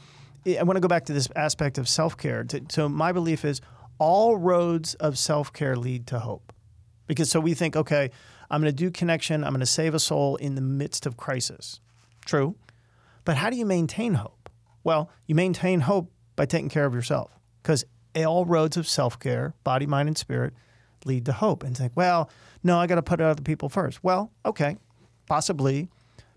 [0.46, 2.46] I want to go back to this aspect of self care.
[2.68, 3.60] So my belief is
[3.98, 6.52] all roads of self care lead to hope,
[7.06, 8.10] because so we think, okay,
[8.50, 9.44] I'm going to do connection.
[9.44, 11.80] I'm going to save a soul in the midst of crisis.
[12.24, 12.56] True,
[13.24, 14.48] but how do you maintain hope?
[14.82, 17.30] Well, you maintain hope by taking care of yourself,
[17.62, 17.84] because
[18.16, 20.54] all roads of self care, body, mind, and spirit,
[21.04, 21.62] lead to hope.
[21.62, 22.30] And like, well,
[22.62, 24.04] no, I got to put other people first.
[24.04, 24.76] Well, okay,
[25.26, 25.88] possibly.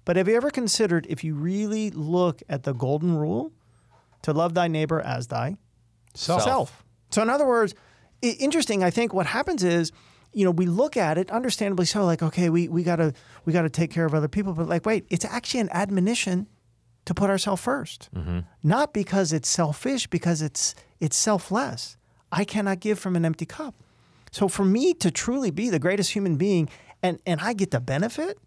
[0.06, 3.52] But have you ever considered if you really look at the golden rule
[4.24, 5.58] to love thy neighbor as thy
[6.44, 6.84] Self.
[7.12, 7.76] So, in other words,
[8.22, 8.84] interesting.
[8.84, 9.92] I think what happens is,
[10.34, 13.14] you know, we look at it, understandably so, like, okay, we we gotta
[13.46, 16.48] we gotta take care of other people, but like, wait, it's actually an admonition
[17.06, 18.40] to put ourselves 1st mm-hmm.
[18.64, 21.96] not because it's selfish, because it's it's selfless.
[22.32, 23.76] I cannot give from an empty cup.
[24.32, 26.68] So for me to truly be the greatest human being,
[27.02, 28.40] and and I get the benefit,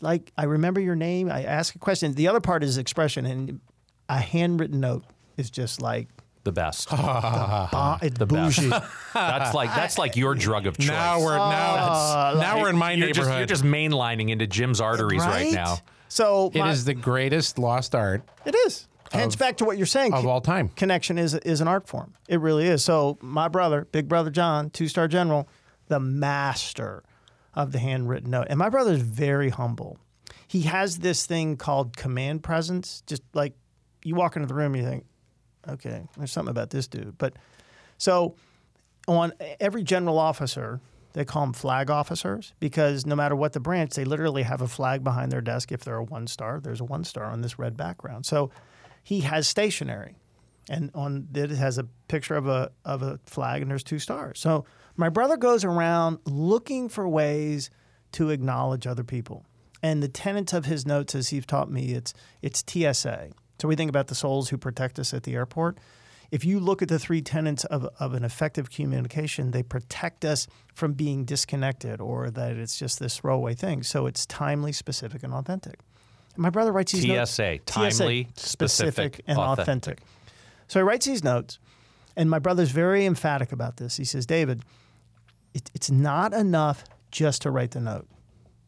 [0.00, 2.14] like I remember your name, I ask a question.
[2.14, 3.60] The other part is expression, and
[4.08, 5.04] a handwritten note
[5.36, 6.08] is just like
[6.44, 6.88] The best.
[6.90, 8.68] Bon- it's bougie.
[9.14, 10.88] that's like that's like your drug of choice.
[10.88, 13.26] Now we're now, ah, now we're in my you're neighborhood.
[13.26, 15.78] just, you're just mainlining into Jim's arteries right, right now.
[16.08, 18.86] So it my- is the greatest lost art It is.
[19.10, 20.12] Hence back to what you're saying.
[20.12, 20.68] of all time.
[20.70, 22.12] Connection is is an art form.
[22.28, 22.84] It really is.
[22.84, 25.48] So my brother, big brother John, two star general,
[25.88, 27.02] the master
[27.54, 28.46] of the handwritten note.
[28.50, 29.98] And my brother is very humble.
[30.46, 33.02] He has this thing called command presence.
[33.06, 33.54] Just like
[34.02, 35.04] you walk into the room, you think,
[35.68, 37.18] okay, there's something about this dude.
[37.18, 37.34] But
[37.96, 38.36] so
[39.06, 40.80] on every general officer,
[41.14, 44.68] they call them flag officers because no matter what the branch, they literally have a
[44.68, 45.72] flag behind their desk.
[45.72, 48.26] If they're a one star, there's a one star on this red background.
[48.26, 48.50] So
[49.02, 50.16] he has stationary,
[50.68, 54.38] and on it has a picture of a of a flag, and there's two stars.
[54.38, 54.64] So
[54.96, 57.70] my brother goes around looking for ways
[58.12, 59.44] to acknowledge other people.
[59.82, 63.30] And the tenets of his notes, as he's taught me, it's it's TSA.
[63.60, 65.78] So we think about the souls who protect us at the airport.
[66.30, 70.46] If you look at the three tenets of, of an effective communication, they protect us
[70.74, 73.82] from being disconnected or that it's just this throwaway thing.
[73.82, 75.80] So it's timely, specific, and authentic.
[76.34, 77.32] And my brother writes these notes.
[77.32, 79.62] TSA, timely, specific, and authentic.
[79.62, 79.98] authentic.
[80.68, 81.58] So he writes these notes,
[82.14, 83.96] and my brother's very emphatic about this.
[83.96, 84.62] He says, David,
[85.54, 88.06] it, it's not enough just to write the note.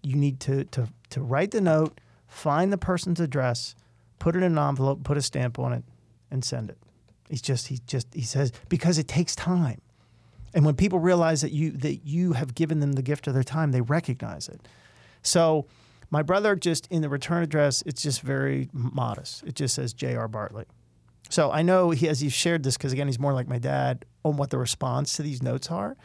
[0.03, 3.75] You need to, to, to write the note, find the person's address,
[4.21, 5.83] put it in an envelope, put a stamp on it,
[6.31, 6.79] and send it.
[7.29, 9.81] He's just he just he says because it takes time.
[10.55, 13.43] And when people realize that you that you have given them the gift of their
[13.43, 14.69] time, they recognize it.
[15.23, 15.67] So
[16.11, 19.43] my brother just in the return address, it's just very modest.
[19.45, 20.29] It just says J.R.
[20.29, 20.67] Bartley.
[21.29, 24.05] So I know he as he's shared this because again he's more like my dad
[24.25, 25.97] on what the response to these notes are.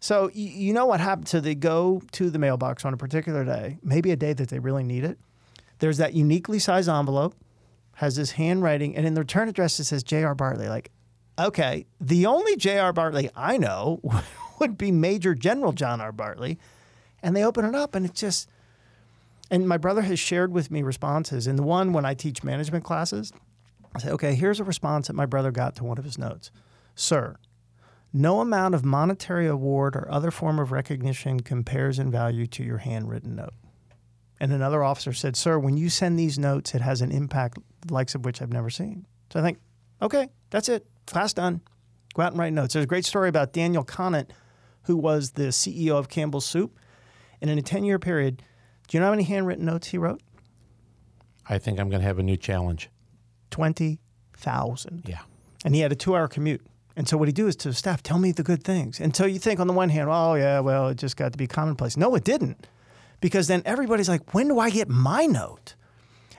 [0.00, 1.30] So you, know what happens?
[1.30, 4.58] So they go to the mailbox on a particular day, maybe a day that they
[4.58, 5.18] really need it.
[5.78, 7.34] There's that uniquely sized envelope,
[7.96, 10.34] has this handwriting, and in the return address it says J.R.
[10.34, 10.68] Bartley.
[10.68, 10.90] Like,
[11.38, 12.92] okay, the only J.R.
[12.92, 14.00] Bartley I know
[14.60, 16.12] would be Major General John R.
[16.12, 16.58] Bartley,
[17.22, 18.48] and they open it up, and it's just.
[19.50, 21.46] And my brother has shared with me responses.
[21.46, 23.30] And the one when I teach management classes,
[23.94, 26.50] I say, okay, here's a response that my brother got to one of his notes.
[26.94, 27.36] Sir,
[28.10, 32.78] no amount of monetary award or other form of recognition compares in value to your
[32.78, 33.52] handwritten note.
[34.40, 37.94] And another officer said, Sir, when you send these notes, it has an impact the
[37.94, 39.06] likes of which I've never seen.
[39.32, 39.58] So I think,
[40.02, 40.86] okay, that's it.
[41.06, 41.60] Class done.
[42.14, 42.74] Go out and write notes.
[42.74, 44.30] There's a great story about Daniel Conant,
[44.82, 46.78] who was the CEO of Campbell's Soup.
[47.40, 48.42] And in a 10 year period,
[48.88, 50.22] do you know how many handwritten notes he wrote?
[51.48, 52.88] I think I'm going to have a new challenge.
[53.50, 55.02] 20,000.
[55.06, 55.18] Yeah.
[55.64, 56.64] and he had a two hour commute.
[56.96, 59.00] And so what he do is to staff, tell me the good things.
[59.00, 61.38] And so you think on the one hand, oh yeah, well, it just got to
[61.38, 61.96] be commonplace.
[61.96, 62.66] No, it didn't.
[63.20, 65.74] Because then everybody's like, when do I get my note?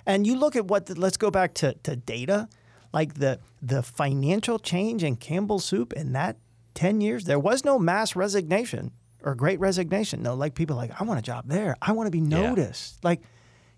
[0.06, 2.48] And you look at what the, let's go back to, to data,
[2.94, 6.38] like the the financial change in Campbell soup in that
[6.76, 8.92] 10 years, there was no mass resignation
[9.24, 10.22] or great resignation.
[10.22, 11.76] No, like people like, I want a job there.
[11.82, 13.04] I want to be noticed.
[13.04, 13.22] Like,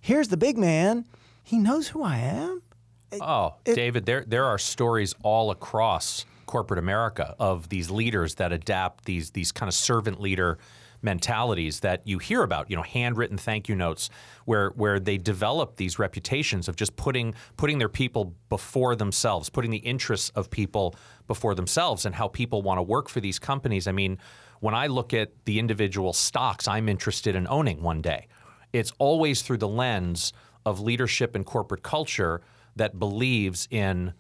[0.02, 1.06] here's the big man.
[1.44, 2.62] He knows who I am.
[3.22, 9.06] Oh, David, there there are stories all across corporate America of these leaders that adapt
[9.06, 10.58] these these kind of servant leader
[11.02, 14.10] mentalities that you hear about, you know, handwritten thank you notes
[14.46, 19.72] where where they develop these reputations of just putting putting their people before themselves, putting
[19.72, 20.96] the interests of people
[21.28, 23.88] before themselves and how people want to work for these companies.
[23.88, 24.18] I mean,
[24.60, 28.28] when I look at the individual stocks I'm interested in owning one day,
[28.74, 30.34] it's always through the lens
[30.66, 32.42] of leadership and corporate culture
[32.76, 34.14] that believes in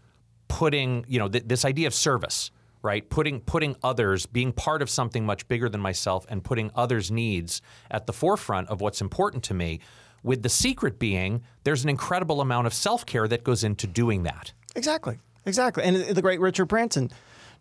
[0.48, 3.10] putting, you know, th- this idea of service, right?
[3.10, 7.62] Putting putting others, being part of something much bigger than myself, and putting others' needs
[7.92, 9.80] at the forefront of what's important to me.
[10.24, 14.24] With the secret being, there's an incredible amount of self care that goes into doing
[14.24, 14.52] that.
[14.76, 15.20] Exactly.
[15.46, 15.84] Exactly.
[15.84, 17.10] And the great Richard Branson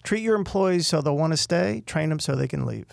[0.03, 2.87] treat your employees so they'll want to stay, train them so they can leave.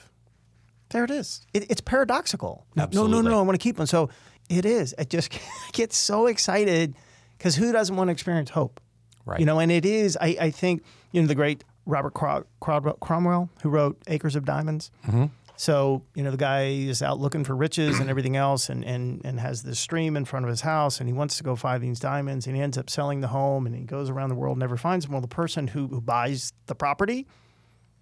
[0.89, 1.41] There it is.
[1.53, 2.67] It, it's paradoxical.
[2.75, 3.31] No, no, no, Absolutely.
[3.31, 3.39] no.
[3.39, 3.87] I want to keep them.
[3.87, 4.09] So
[4.49, 4.93] it is.
[4.99, 5.31] I just
[5.73, 6.93] get so excited
[7.37, 8.79] because who doesn't want to experience hope?
[9.25, 9.39] Right.
[9.39, 12.97] You know, and it is, I, I think, you know, the great Robert Cro- Cro-
[13.01, 14.91] Cromwell, who wrote Acres of Diamonds.
[15.07, 15.25] Mm-hmm.
[15.55, 19.21] So, you know, the guy is out looking for riches and everything else and, and,
[19.23, 21.83] and has this stream in front of his house and he wants to go find
[21.83, 24.57] these diamonds and he ends up selling the home and he goes around the world,
[24.57, 25.11] never finds them.
[25.13, 27.27] Well, the person who, who buys the property,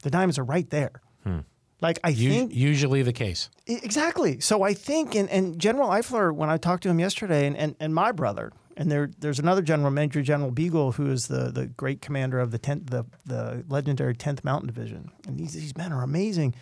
[0.01, 1.01] the diamonds are right there.
[1.23, 1.39] Hmm.
[1.81, 3.49] Like, I U- think usually the case.
[3.67, 4.39] Exactly.
[4.39, 7.75] So I think, and, and General Eifler, when I talked to him yesterday, and, and,
[7.79, 11.67] and my brother, and there there's another general, Major General Beagle, who is the, the
[11.67, 15.91] great commander of the tenth the the legendary tenth Mountain Division, and these these men
[15.91, 16.55] are amazing.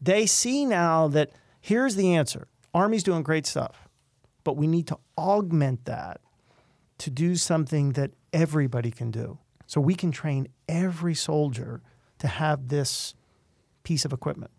[0.00, 3.88] They see now that here's the answer: Army's doing great stuff,
[4.44, 6.20] but we need to augment that
[6.98, 9.38] to do something that everybody can do.
[9.66, 11.82] So we can train every soldier
[12.18, 13.14] to have this
[13.84, 14.50] piece of equipment.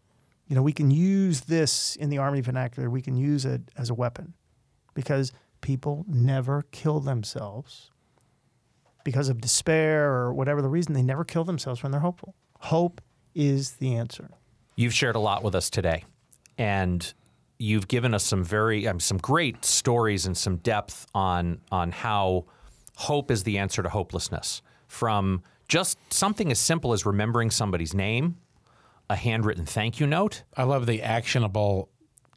[0.48, 3.90] You know, we can use this in the Army vernacular, we can use it as
[3.90, 4.34] a weapon
[4.94, 7.92] because people never kill themselves
[9.04, 10.94] because of despair or whatever the reason.
[10.94, 12.36] They never kill themselves when they're hopeful.
[12.60, 13.02] Hope
[13.34, 14.30] is the answer.
[14.76, 16.06] You've shared a lot with us today,
[16.58, 17.14] and
[17.58, 22.46] you've given us some very um, some great stories and some depth on on how
[22.96, 24.62] hope is the answer to hopelessness.
[24.88, 28.38] From just something as simple as remembering somebody's name,
[29.10, 30.44] a handwritten thank you note.
[30.56, 31.90] I love the actionable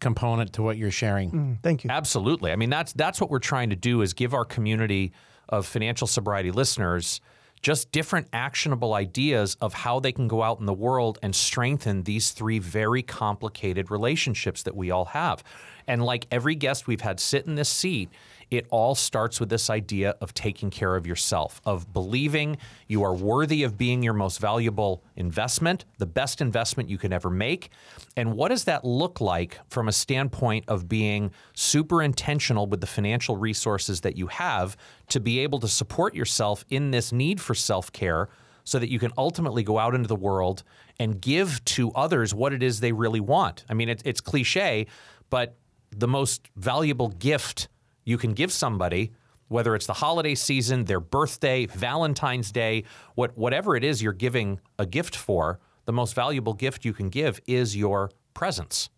[0.03, 1.31] component to what you're sharing.
[1.31, 1.91] Mm, thank you.
[1.91, 2.53] Absolutely.
[2.53, 5.13] I mean, that's that's what we're trying to do is give our community
[5.49, 7.21] of financial sobriety listeners
[7.63, 12.03] just different actionable ideas of how they can go out in the world and strengthen
[12.03, 15.45] these three very complicated relationships that we all have.
[15.87, 18.11] And like every guest we've had sit in this seat,
[18.53, 23.15] it all starts with this idea of taking care of yourself, of believing you are
[23.15, 27.71] worthy of being your most valuable investment, the best investment you can ever make.
[28.15, 32.87] And what does that look like from a standpoint of being super intentional with the
[32.87, 34.77] financial resources that you have
[35.09, 38.29] to be able to support yourself in this need for self care?
[38.65, 40.63] So that you can ultimately go out into the world
[41.01, 43.65] and give to others what it is they really want.
[43.69, 44.87] I mean, it's, it's cliche,
[45.31, 45.57] but
[45.91, 47.67] the most valuable gift
[48.05, 49.13] you can give somebody,
[49.49, 52.85] whether it's the holiday season, their birthday, Valentine's Day,
[53.15, 57.09] what, whatever it is you're giving a gift for, the most valuable gift you can
[57.09, 58.89] give is your presence,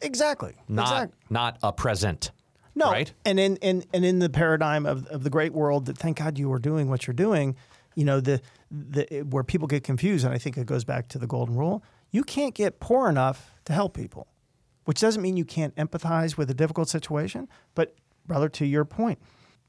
[0.00, 0.54] Exactly.
[0.68, 1.16] not, exactly.
[1.30, 2.30] not a present.
[2.74, 3.12] No, Right?
[3.26, 6.38] and in, in and in the paradigm of, of the great world that thank God
[6.38, 7.56] you are doing what you're doing,
[7.94, 8.40] you know the
[8.70, 11.82] the where people get confused, and I think it goes back to the golden rule.
[12.10, 14.26] You can't get poor enough to help people,
[14.84, 17.46] which doesn't mean you can't empathize with a difficult situation.
[17.74, 17.94] But
[18.26, 19.18] brother, to your point,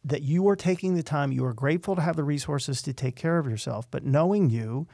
[0.04, 3.16] that you are taking the time, you are grateful to have the resources to take
[3.16, 4.88] care of yourself, but knowing you,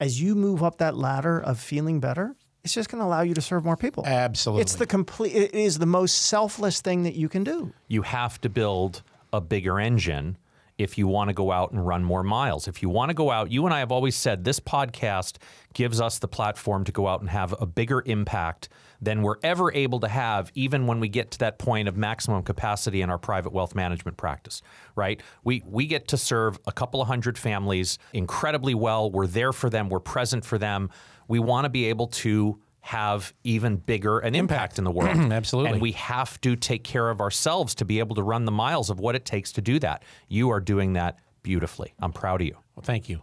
[0.00, 3.34] as you move up that ladder of feeling better, it's just going to allow you
[3.34, 4.04] to serve more people.
[4.04, 4.62] Absolutely.
[4.62, 5.32] It's the complete.
[5.34, 7.72] It is the most selfless thing that you can do.
[7.86, 10.36] you have to build a bigger engine
[10.78, 12.68] if you want to go out and run more miles.
[12.68, 15.38] If you want to go out, you and I have always said this podcast
[15.72, 18.68] gives us the platform to go out and have a bigger impact
[19.00, 22.42] than we're ever able to have, even when we get to that point of maximum
[22.42, 24.62] capacity in our private wealth management practice,
[24.94, 25.20] right?
[25.44, 29.10] We, we get to serve a couple of hundred families incredibly well.
[29.10, 30.90] We're there for them, we're present for them.
[31.28, 35.16] We want to be able to have even bigger an impact in the world.
[35.32, 35.72] Absolutely.
[35.72, 38.90] And we have to take care of ourselves to be able to run the miles
[38.90, 40.04] of what it takes to do that.
[40.28, 41.94] You are doing that beautifully.
[41.98, 42.54] I'm proud of you.
[42.76, 43.22] Well, thank you.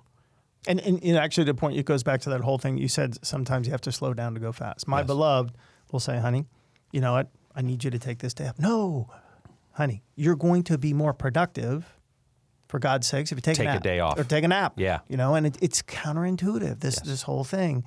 [0.67, 3.25] And, and, and actually, the point it goes back to that whole thing you said.
[3.25, 4.85] Sometimes you have to slow down to go fast.
[4.85, 5.55] My beloved
[5.93, 6.45] will say, "Honey,
[6.91, 7.29] you know what?
[7.55, 9.09] I need you to take this step." No,
[9.71, 11.85] honey, you're going to be more productive.
[12.67, 14.17] For God's sakes, if you take, Take a, a day off.
[14.19, 15.01] or take a nap, Yeah.
[15.07, 16.79] you know, and it, it's counterintuitive.
[16.79, 17.83] This this whole thing,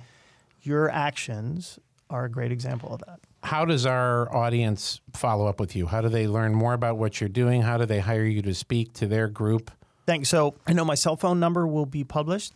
[0.67, 3.19] your actions are a great example of that.
[3.43, 5.87] How does our audience follow up with you?
[5.87, 7.61] How do they learn more about what you're doing?
[7.61, 9.71] How do they hire you to speak to their group?
[10.05, 10.29] Thanks.
[10.29, 12.53] So I know my cell phone number will be published.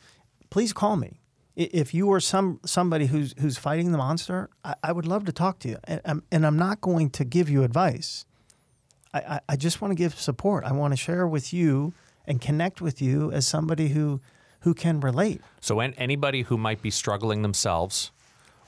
[0.50, 1.20] Please call me.
[1.56, 5.34] If you are some somebody who's who's fighting the monster, I, I would love to
[5.34, 5.78] talk to you.
[5.84, 8.26] And I'm, and I'm not going to give you advice.
[9.14, 10.64] I, I, I just want to give support.
[10.64, 11.94] I want to share with you
[12.26, 14.22] and connect with you as somebody who
[14.62, 15.42] who can relate.
[15.60, 18.12] So, anybody who might be struggling themselves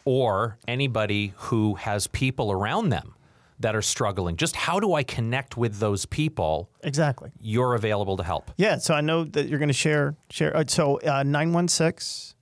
[0.05, 3.15] or anybody who has people around them
[3.59, 6.69] that are struggling, just how do I connect with those people?
[6.83, 7.31] Exactly.
[7.39, 8.51] You're available to help.
[8.57, 8.77] Yeah.
[8.77, 10.55] So I know that you're going to share share.
[10.55, 12.35] uh, So nine one six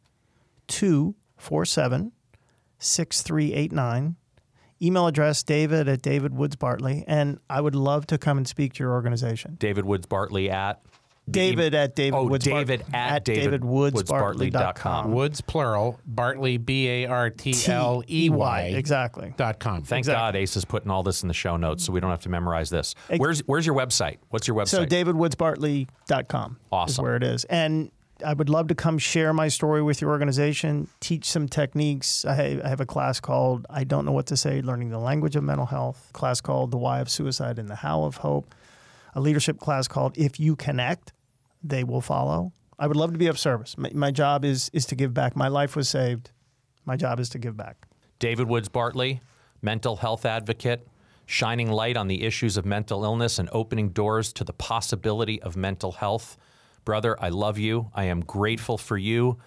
[0.67, 2.11] two four seven
[2.79, 4.15] six three eight nine.
[4.83, 8.73] Email address David at David Woods Bartley, and I would love to come and speak
[8.73, 9.57] to your organization.
[9.59, 10.81] David Woods Bartley at
[11.31, 15.11] David at David Oh, Woods David at davidwoodsbartley.com.
[15.11, 19.33] Woods plural, Bartley B A R T L E Y Exactly.
[19.37, 19.83] dot com.
[19.83, 22.21] Thank God Ace is putting all this in the show notes so we don't have
[22.21, 22.95] to memorize this.
[23.17, 24.17] Where's where's your website?
[24.29, 24.67] What's your website?
[24.69, 25.05] So website?
[26.09, 27.03] davidwoodsbartley.com is Awesome.
[27.03, 27.43] where it is.
[27.45, 27.91] And
[28.23, 32.23] I would love to come share my story with your organization, teach some techniques.
[32.23, 34.99] I have, I have a class called I Don't Know What to Say, Learning the
[34.99, 38.53] Language of Mental Health, class called The Why of Suicide and the How of Hope,
[39.15, 41.13] a leadership class called If You Connect,
[41.63, 42.53] They Will Follow.
[42.79, 43.77] I would love to be of service.
[43.77, 45.35] My, my job is is to give back.
[45.35, 46.31] My life was saved.
[46.85, 47.87] My job is to give back.
[48.19, 49.21] David Woods Bartley,
[49.61, 50.87] mental health advocate,
[51.25, 55.55] shining light on the issues of mental illness and opening doors to the possibility of
[55.55, 56.37] mental health.
[56.83, 57.91] Brother, I love you.
[57.93, 59.37] I am grateful for you.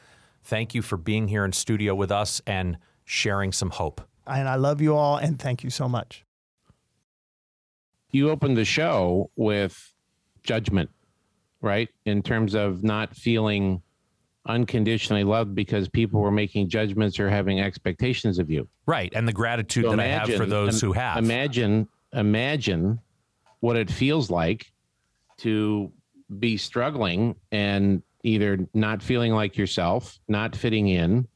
[0.45, 4.01] Thank you for being here in studio with us and sharing some hope.
[4.27, 6.25] And I love you all and thank you so much.
[8.11, 9.93] You opened the show with
[10.45, 10.91] judgment,
[11.65, 11.89] right?
[12.05, 13.83] In terms of not feeling
[14.47, 18.69] unconditionally loved because people were making judgments or having expectations of you.
[18.87, 19.11] Right.
[19.17, 21.17] And the gratitude So that I have for those im- who have.
[21.17, 23.01] Imagine, imagine
[23.61, 24.71] what it feels like
[25.39, 25.91] to
[26.39, 31.27] be struggling and either not feeling like yourself, not fitting in,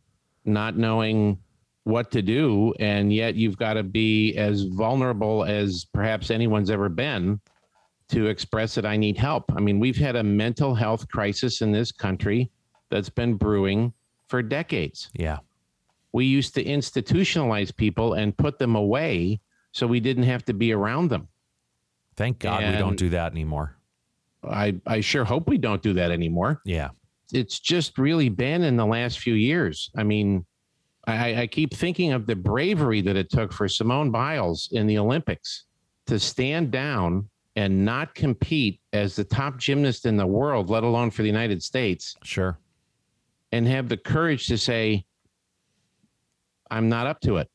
[0.44, 1.38] not knowing
[1.84, 6.90] what to do, and yet you've got to be as vulnerable as perhaps anyone's ever
[6.90, 7.40] been
[8.10, 9.44] to express that I need help.
[9.54, 12.50] I mean, we've had a mental health crisis in this country
[12.90, 13.92] that's been brewing
[14.28, 15.38] for decades yeah.
[16.12, 19.40] we used to institutionalize people and put them away
[19.72, 21.28] so we didn't have to be around them.
[22.16, 23.76] Thank God we don't do that anymore.
[24.42, 26.60] I, I sure hope we don't do that anymore.
[26.64, 26.90] Yeah.
[27.32, 29.90] It's just really been in the last few years.
[29.96, 30.44] I mean,
[31.06, 34.98] I, I keep thinking of the bravery that it took for Simone Biles in the
[34.98, 35.64] Olympics
[36.06, 37.28] to stand down
[37.58, 41.60] and not compete as the top gymnast in the world, let alone for the United
[41.60, 42.56] States, Sure.
[43.50, 45.04] and have the courage to say,
[46.70, 47.48] I'm not up to it.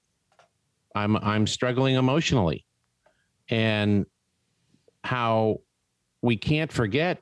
[0.94, 2.66] I'm I'm struggling emotionally.
[3.48, 4.06] And
[5.06, 5.62] how
[6.22, 7.22] we can't forget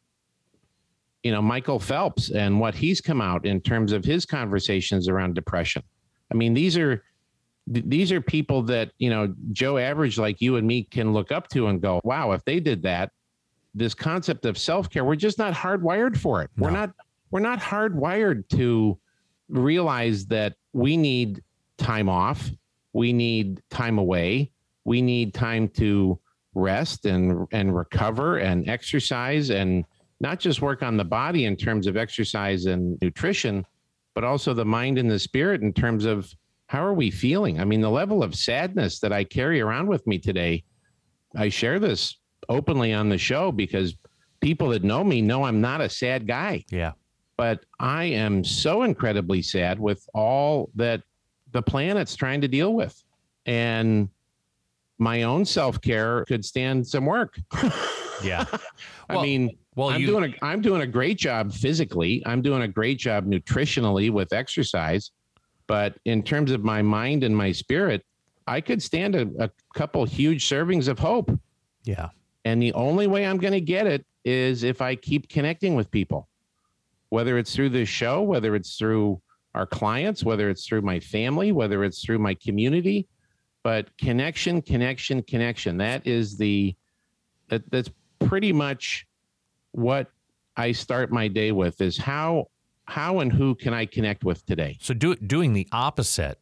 [1.22, 5.36] you know Michael Phelps and what he's come out in terms of his conversations around
[5.36, 5.84] depression.
[6.32, 7.04] I mean these are
[7.72, 11.32] th- these are people that, you know, Joe average like you and me can look
[11.32, 13.12] up to and go, "Wow, if they did that,
[13.74, 16.50] this concept of self-care, we're just not hardwired for it.
[16.58, 16.92] We're not
[17.30, 18.98] we're not hardwired to
[19.50, 21.42] realize that we need
[21.78, 22.50] time off,
[22.94, 24.52] we need time away,
[24.84, 26.20] we need time to
[26.54, 29.86] rest and and recover and exercise and
[30.20, 33.66] not just work on the body in terms of exercise and nutrition,
[34.14, 36.32] but also the mind and the spirit in terms of
[36.72, 37.60] how are we feeling?
[37.60, 40.64] I mean, the level of sadness that I carry around with me today,
[41.36, 42.16] I share this
[42.48, 43.94] openly on the show because
[44.40, 46.94] people that know me know I'm not a sad guy Yeah.
[47.36, 51.02] but I am so incredibly sad with all that
[51.52, 53.04] the planet's trying to deal with.
[53.46, 54.08] And
[54.98, 57.38] my own self care could stand some work.
[58.24, 58.46] Yeah.
[59.10, 62.22] I mean, well, I'm you- doing a I'm doing a great job physically.
[62.26, 65.10] I'm doing a great job nutritionally with exercise,
[65.72, 68.04] but in terms of my mind and my spirit,
[68.46, 71.32] I could stand a, a couple huge servings of hope.
[71.86, 72.10] Yeah.
[72.44, 75.90] And the only way I'm going to get it is if I keep connecting with
[75.90, 76.28] people,
[77.08, 79.22] whether it's through this show, whether it's through
[79.56, 83.08] our clients, whether it's through my family, whether it's through my community.
[83.64, 85.78] But connection, connection, connection.
[85.78, 86.76] That is the,
[87.48, 89.08] that, that's pretty much
[89.72, 90.08] what
[90.58, 92.48] I start my day with is how,
[92.92, 94.78] how and who can I connect with today?
[94.82, 96.38] So do, doing the opposite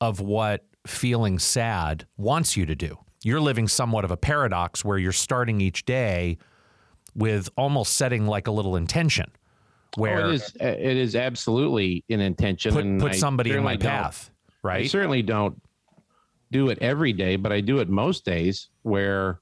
[0.00, 2.98] of what feeling sad wants you to do.
[3.22, 6.38] You're living somewhat of a paradox where you're starting each day
[7.14, 9.30] with almost setting like a little intention
[9.96, 12.72] where Oh, it is, uh, it is absolutely an intention.
[12.72, 14.30] put, put I somebody in my path,
[14.64, 14.90] I right?
[14.90, 15.60] certainly don't
[16.50, 19.40] do it every day, but I do it most days where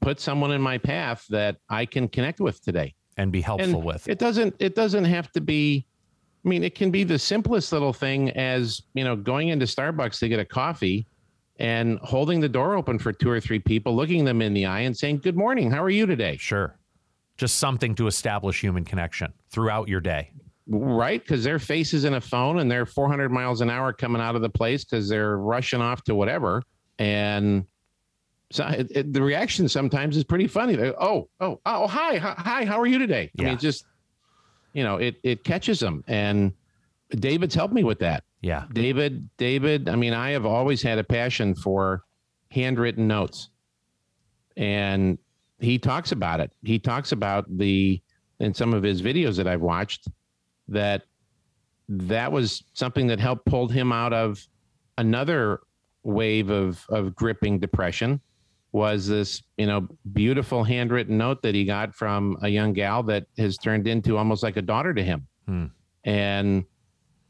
[0.00, 2.94] put someone in my path that I can connect with today.
[3.16, 4.08] And be helpful And with.
[4.08, 5.86] it doesn't it doesn't have to be
[6.44, 10.18] I mean, it can be the simplest little thing as, you know, going into Starbucks
[10.20, 11.06] to get a coffee
[11.58, 14.80] and holding the door open for two or three people, looking them in the eye
[14.80, 16.38] and saying, Good morning, how are you today?
[16.38, 16.78] Sure.
[17.36, 20.32] Just something to establish human connection throughout your day.
[20.66, 21.20] right?
[21.22, 24.34] Because their face is in a phone and they're 400 miles an hour coming out
[24.34, 26.62] of the place because they're rushing off to whatever.
[26.98, 27.66] And
[28.50, 30.76] so it, it- the reaction sometimes is pretty funny.
[30.76, 33.30] They, oh, oh, oh, hi, hi, how are you today?
[33.38, 33.84] I mean, just
[34.72, 36.04] you know, it it catches them.
[36.06, 36.52] And
[37.10, 38.24] David's helped me with that.
[38.42, 38.64] Yeah.
[38.72, 42.04] David, David, I mean, I have always had a passion for
[42.50, 43.50] handwritten notes.
[44.56, 45.18] And
[45.58, 46.50] he talks about it.
[46.62, 48.00] He talks about the
[48.38, 50.08] in some of his videos that I've watched
[50.68, 51.02] that
[51.88, 54.40] that was something that helped pulled him out of
[54.98, 55.60] another
[56.02, 58.20] wave of of gripping depression
[58.72, 63.24] was this you know beautiful handwritten note that he got from a young gal that
[63.38, 65.66] has turned into almost like a daughter to him Hmm.
[66.04, 66.64] and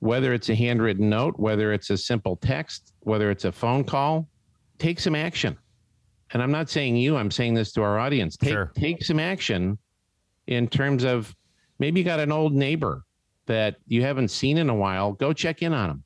[0.01, 4.28] whether it's a handwritten note whether it's a simple text whether it's a phone call
[4.78, 5.57] take some action
[6.32, 8.70] and i'm not saying you i'm saying this to our audience take Sure.
[8.74, 9.78] take some action
[10.47, 11.34] in terms of
[11.78, 13.03] maybe you got an old neighbor
[13.47, 16.05] that you haven't seen in a while go check in on them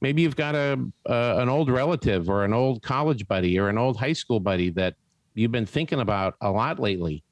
[0.00, 3.78] maybe you've got a, a an old relative or an old college buddy or an
[3.78, 4.94] old high school buddy that
[5.34, 7.22] you've been thinking about a lot lately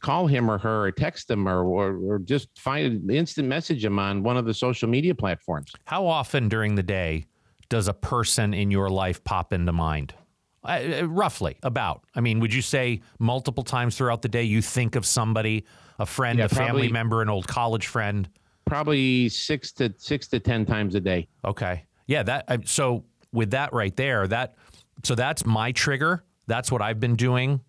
[0.00, 3.98] call him or her or text them or, or, or just find instant message them
[3.98, 7.26] on one of the social media platforms How often during the day
[7.68, 10.14] does a person in your life pop into mind?
[10.62, 12.04] Uh, uh, roughly, about.
[12.14, 15.66] I mean, would you say multiple times throughout the day you think of somebody,
[15.98, 18.28] a friend, Yeah, a family member, an old college friend?
[18.64, 21.28] Probably six to six to ten times a day.
[21.44, 21.84] Okay.
[22.06, 22.22] Yeah.
[22.22, 22.68] That.
[22.68, 24.56] So with that right there, that.
[25.02, 26.24] So that's my trigger.
[26.46, 27.60] That's what I've been doing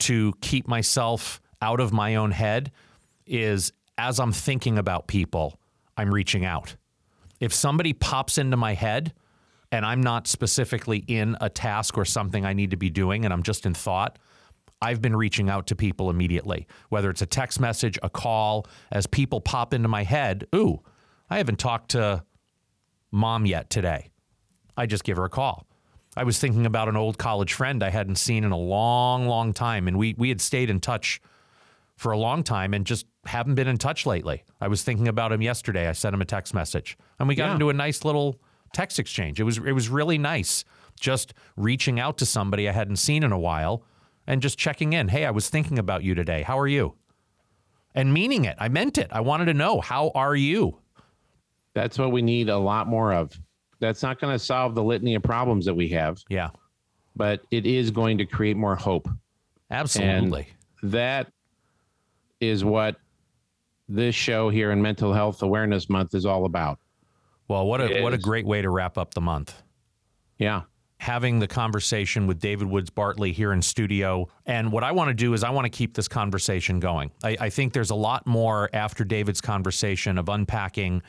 [0.00, 2.72] to keep myself out of my own head.
[3.26, 5.58] Is as I'm thinking about people,
[5.96, 6.76] I'm reaching out.
[7.38, 9.12] If somebody pops into my head,
[9.72, 13.32] and I'm not specifically in a task or something I need to be doing, and
[13.32, 14.18] I'm just in thought.
[14.82, 19.06] I've been reaching out to people immediately, whether it's a text message, a call, as
[19.06, 20.46] people pop into my head.
[20.54, 20.80] Ooh,
[21.28, 22.24] I haven't talked to
[23.10, 24.10] mom yet today.
[24.76, 25.66] I just give her a call.
[26.16, 29.52] I was thinking about an old college friend I hadn't seen in a long, long
[29.52, 31.20] time, and we we had stayed in touch
[31.96, 34.42] for a long time and just haven't been in touch lately.
[34.60, 35.88] I was thinking about him yesterday.
[35.88, 37.54] I sent him a text message, and we got Yeah.
[37.54, 38.40] into a nice little
[38.72, 39.38] text exchange.
[39.38, 40.64] It was it was really nice,
[40.98, 43.82] just reaching out to somebody I hadn't seen in a while
[44.26, 45.08] and just checking in.
[45.08, 46.42] Hey, I was thinking about you today.
[46.42, 46.94] How are you?
[47.94, 48.56] And meaning it.
[48.58, 49.08] I meant it.
[49.12, 50.78] I wanted to know how are you.
[51.74, 53.32] That's what we need a lot more of.
[53.78, 56.50] That's not going to solve the litany of problems that we have, Yeah,
[57.16, 59.08] but it is going to create more hope.
[59.70, 60.48] absolutely.
[60.82, 61.28] That
[62.40, 62.96] is what
[63.88, 66.78] this show here in Mental Health Awareness Month is all about.
[67.48, 69.62] well, what a It what a great way to wrap up the month.
[70.38, 70.62] Yeah.
[70.98, 74.28] having the conversation with David Woods Bartley here in studio.
[74.46, 77.10] And what I want to do is I want to keep this conversation going.
[77.24, 81.02] I, I think there's a lot more after David's conversation of unpacking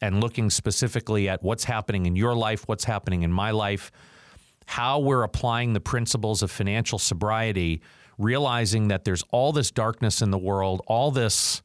[0.00, 3.90] and looking specifically at what's happening in your life, what's happening in my life,
[4.66, 7.80] how we're applying the principles of financial sobriety,
[8.18, 11.62] realizing that there's all this darkness in the world, all this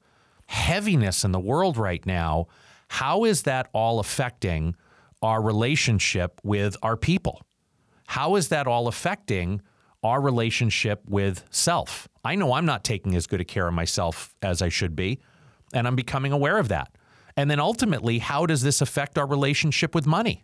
[0.47, 2.47] heaviness in the world right now.
[2.87, 4.75] How is that all affecting
[5.21, 7.41] our relationship with our people?
[8.07, 9.61] How is that all affecting
[10.01, 12.07] our relationship with self?
[12.23, 15.19] I know I'm not taking as good a care of myself as I should be,
[15.73, 16.91] and I'm becoming aware of that.
[17.39, 20.43] And then ultimately, how does this affect our relationship with money?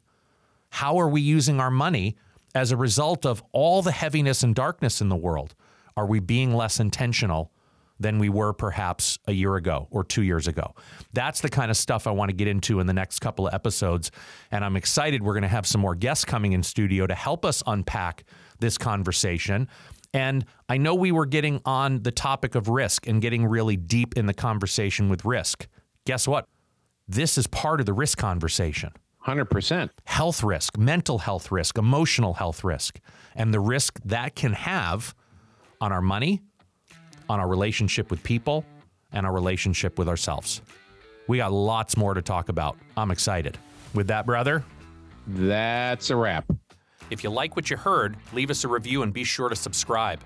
[0.69, 2.15] How are we using our money
[2.55, 5.55] as a result of all the heaviness and darkness in the world?
[5.97, 7.51] Are we being less intentional
[7.99, 10.73] than we were perhaps a year ago or two years ago?
[11.11, 13.53] That's the kind of stuff I want to get into in the next couple of
[13.53, 14.09] episodes.
[14.49, 17.43] And I'm excited we're going to have some more guests coming in studio to help
[17.43, 18.23] us unpack
[18.59, 19.67] this conversation.
[20.13, 24.15] And I know we were getting on the topic of risk and getting really deep
[24.15, 25.67] in the conversation with risk.
[26.05, 26.45] Guess what?
[27.07, 29.91] This is part of the risk conversation Hundred percent.
[30.05, 32.99] health risk, mental health risk, emotional health risk,
[33.35, 35.13] and the risk that can have
[35.81, 36.41] on our money,
[37.29, 38.63] on our relationship with people,
[39.11, 40.61] and our relationship with ourselves.
[41.27, 42.77] We got lots more to talk about.
[42.97, 43.57] I'm excited.
[43.95, 44.63] With that, brother,
[45.27, 46.45] That's a wrap.
[47.09, 50.19] if you like what you heard, leave us a review and be sure to subscribe.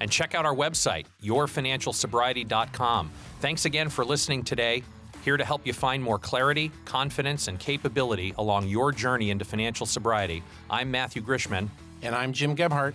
[0.00, 3.10] And check out our website, yourfinancialsobriety.com.
[3.40, 4.82] Thanks again for listening today.
[5.24, 9.86] Here to help you find more clarity, confidence, and capability along your journey into financial
[9.86, 10.42] sobriety.
[10.68, 11.70] I'm Matthew Grishman.
[12.02, 12.94] And I'm Jim Gebhardt.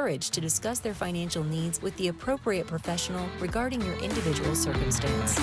[0.01, 5.39] to discuss their financial needs with the appropriate professional regarding your individual circumstance.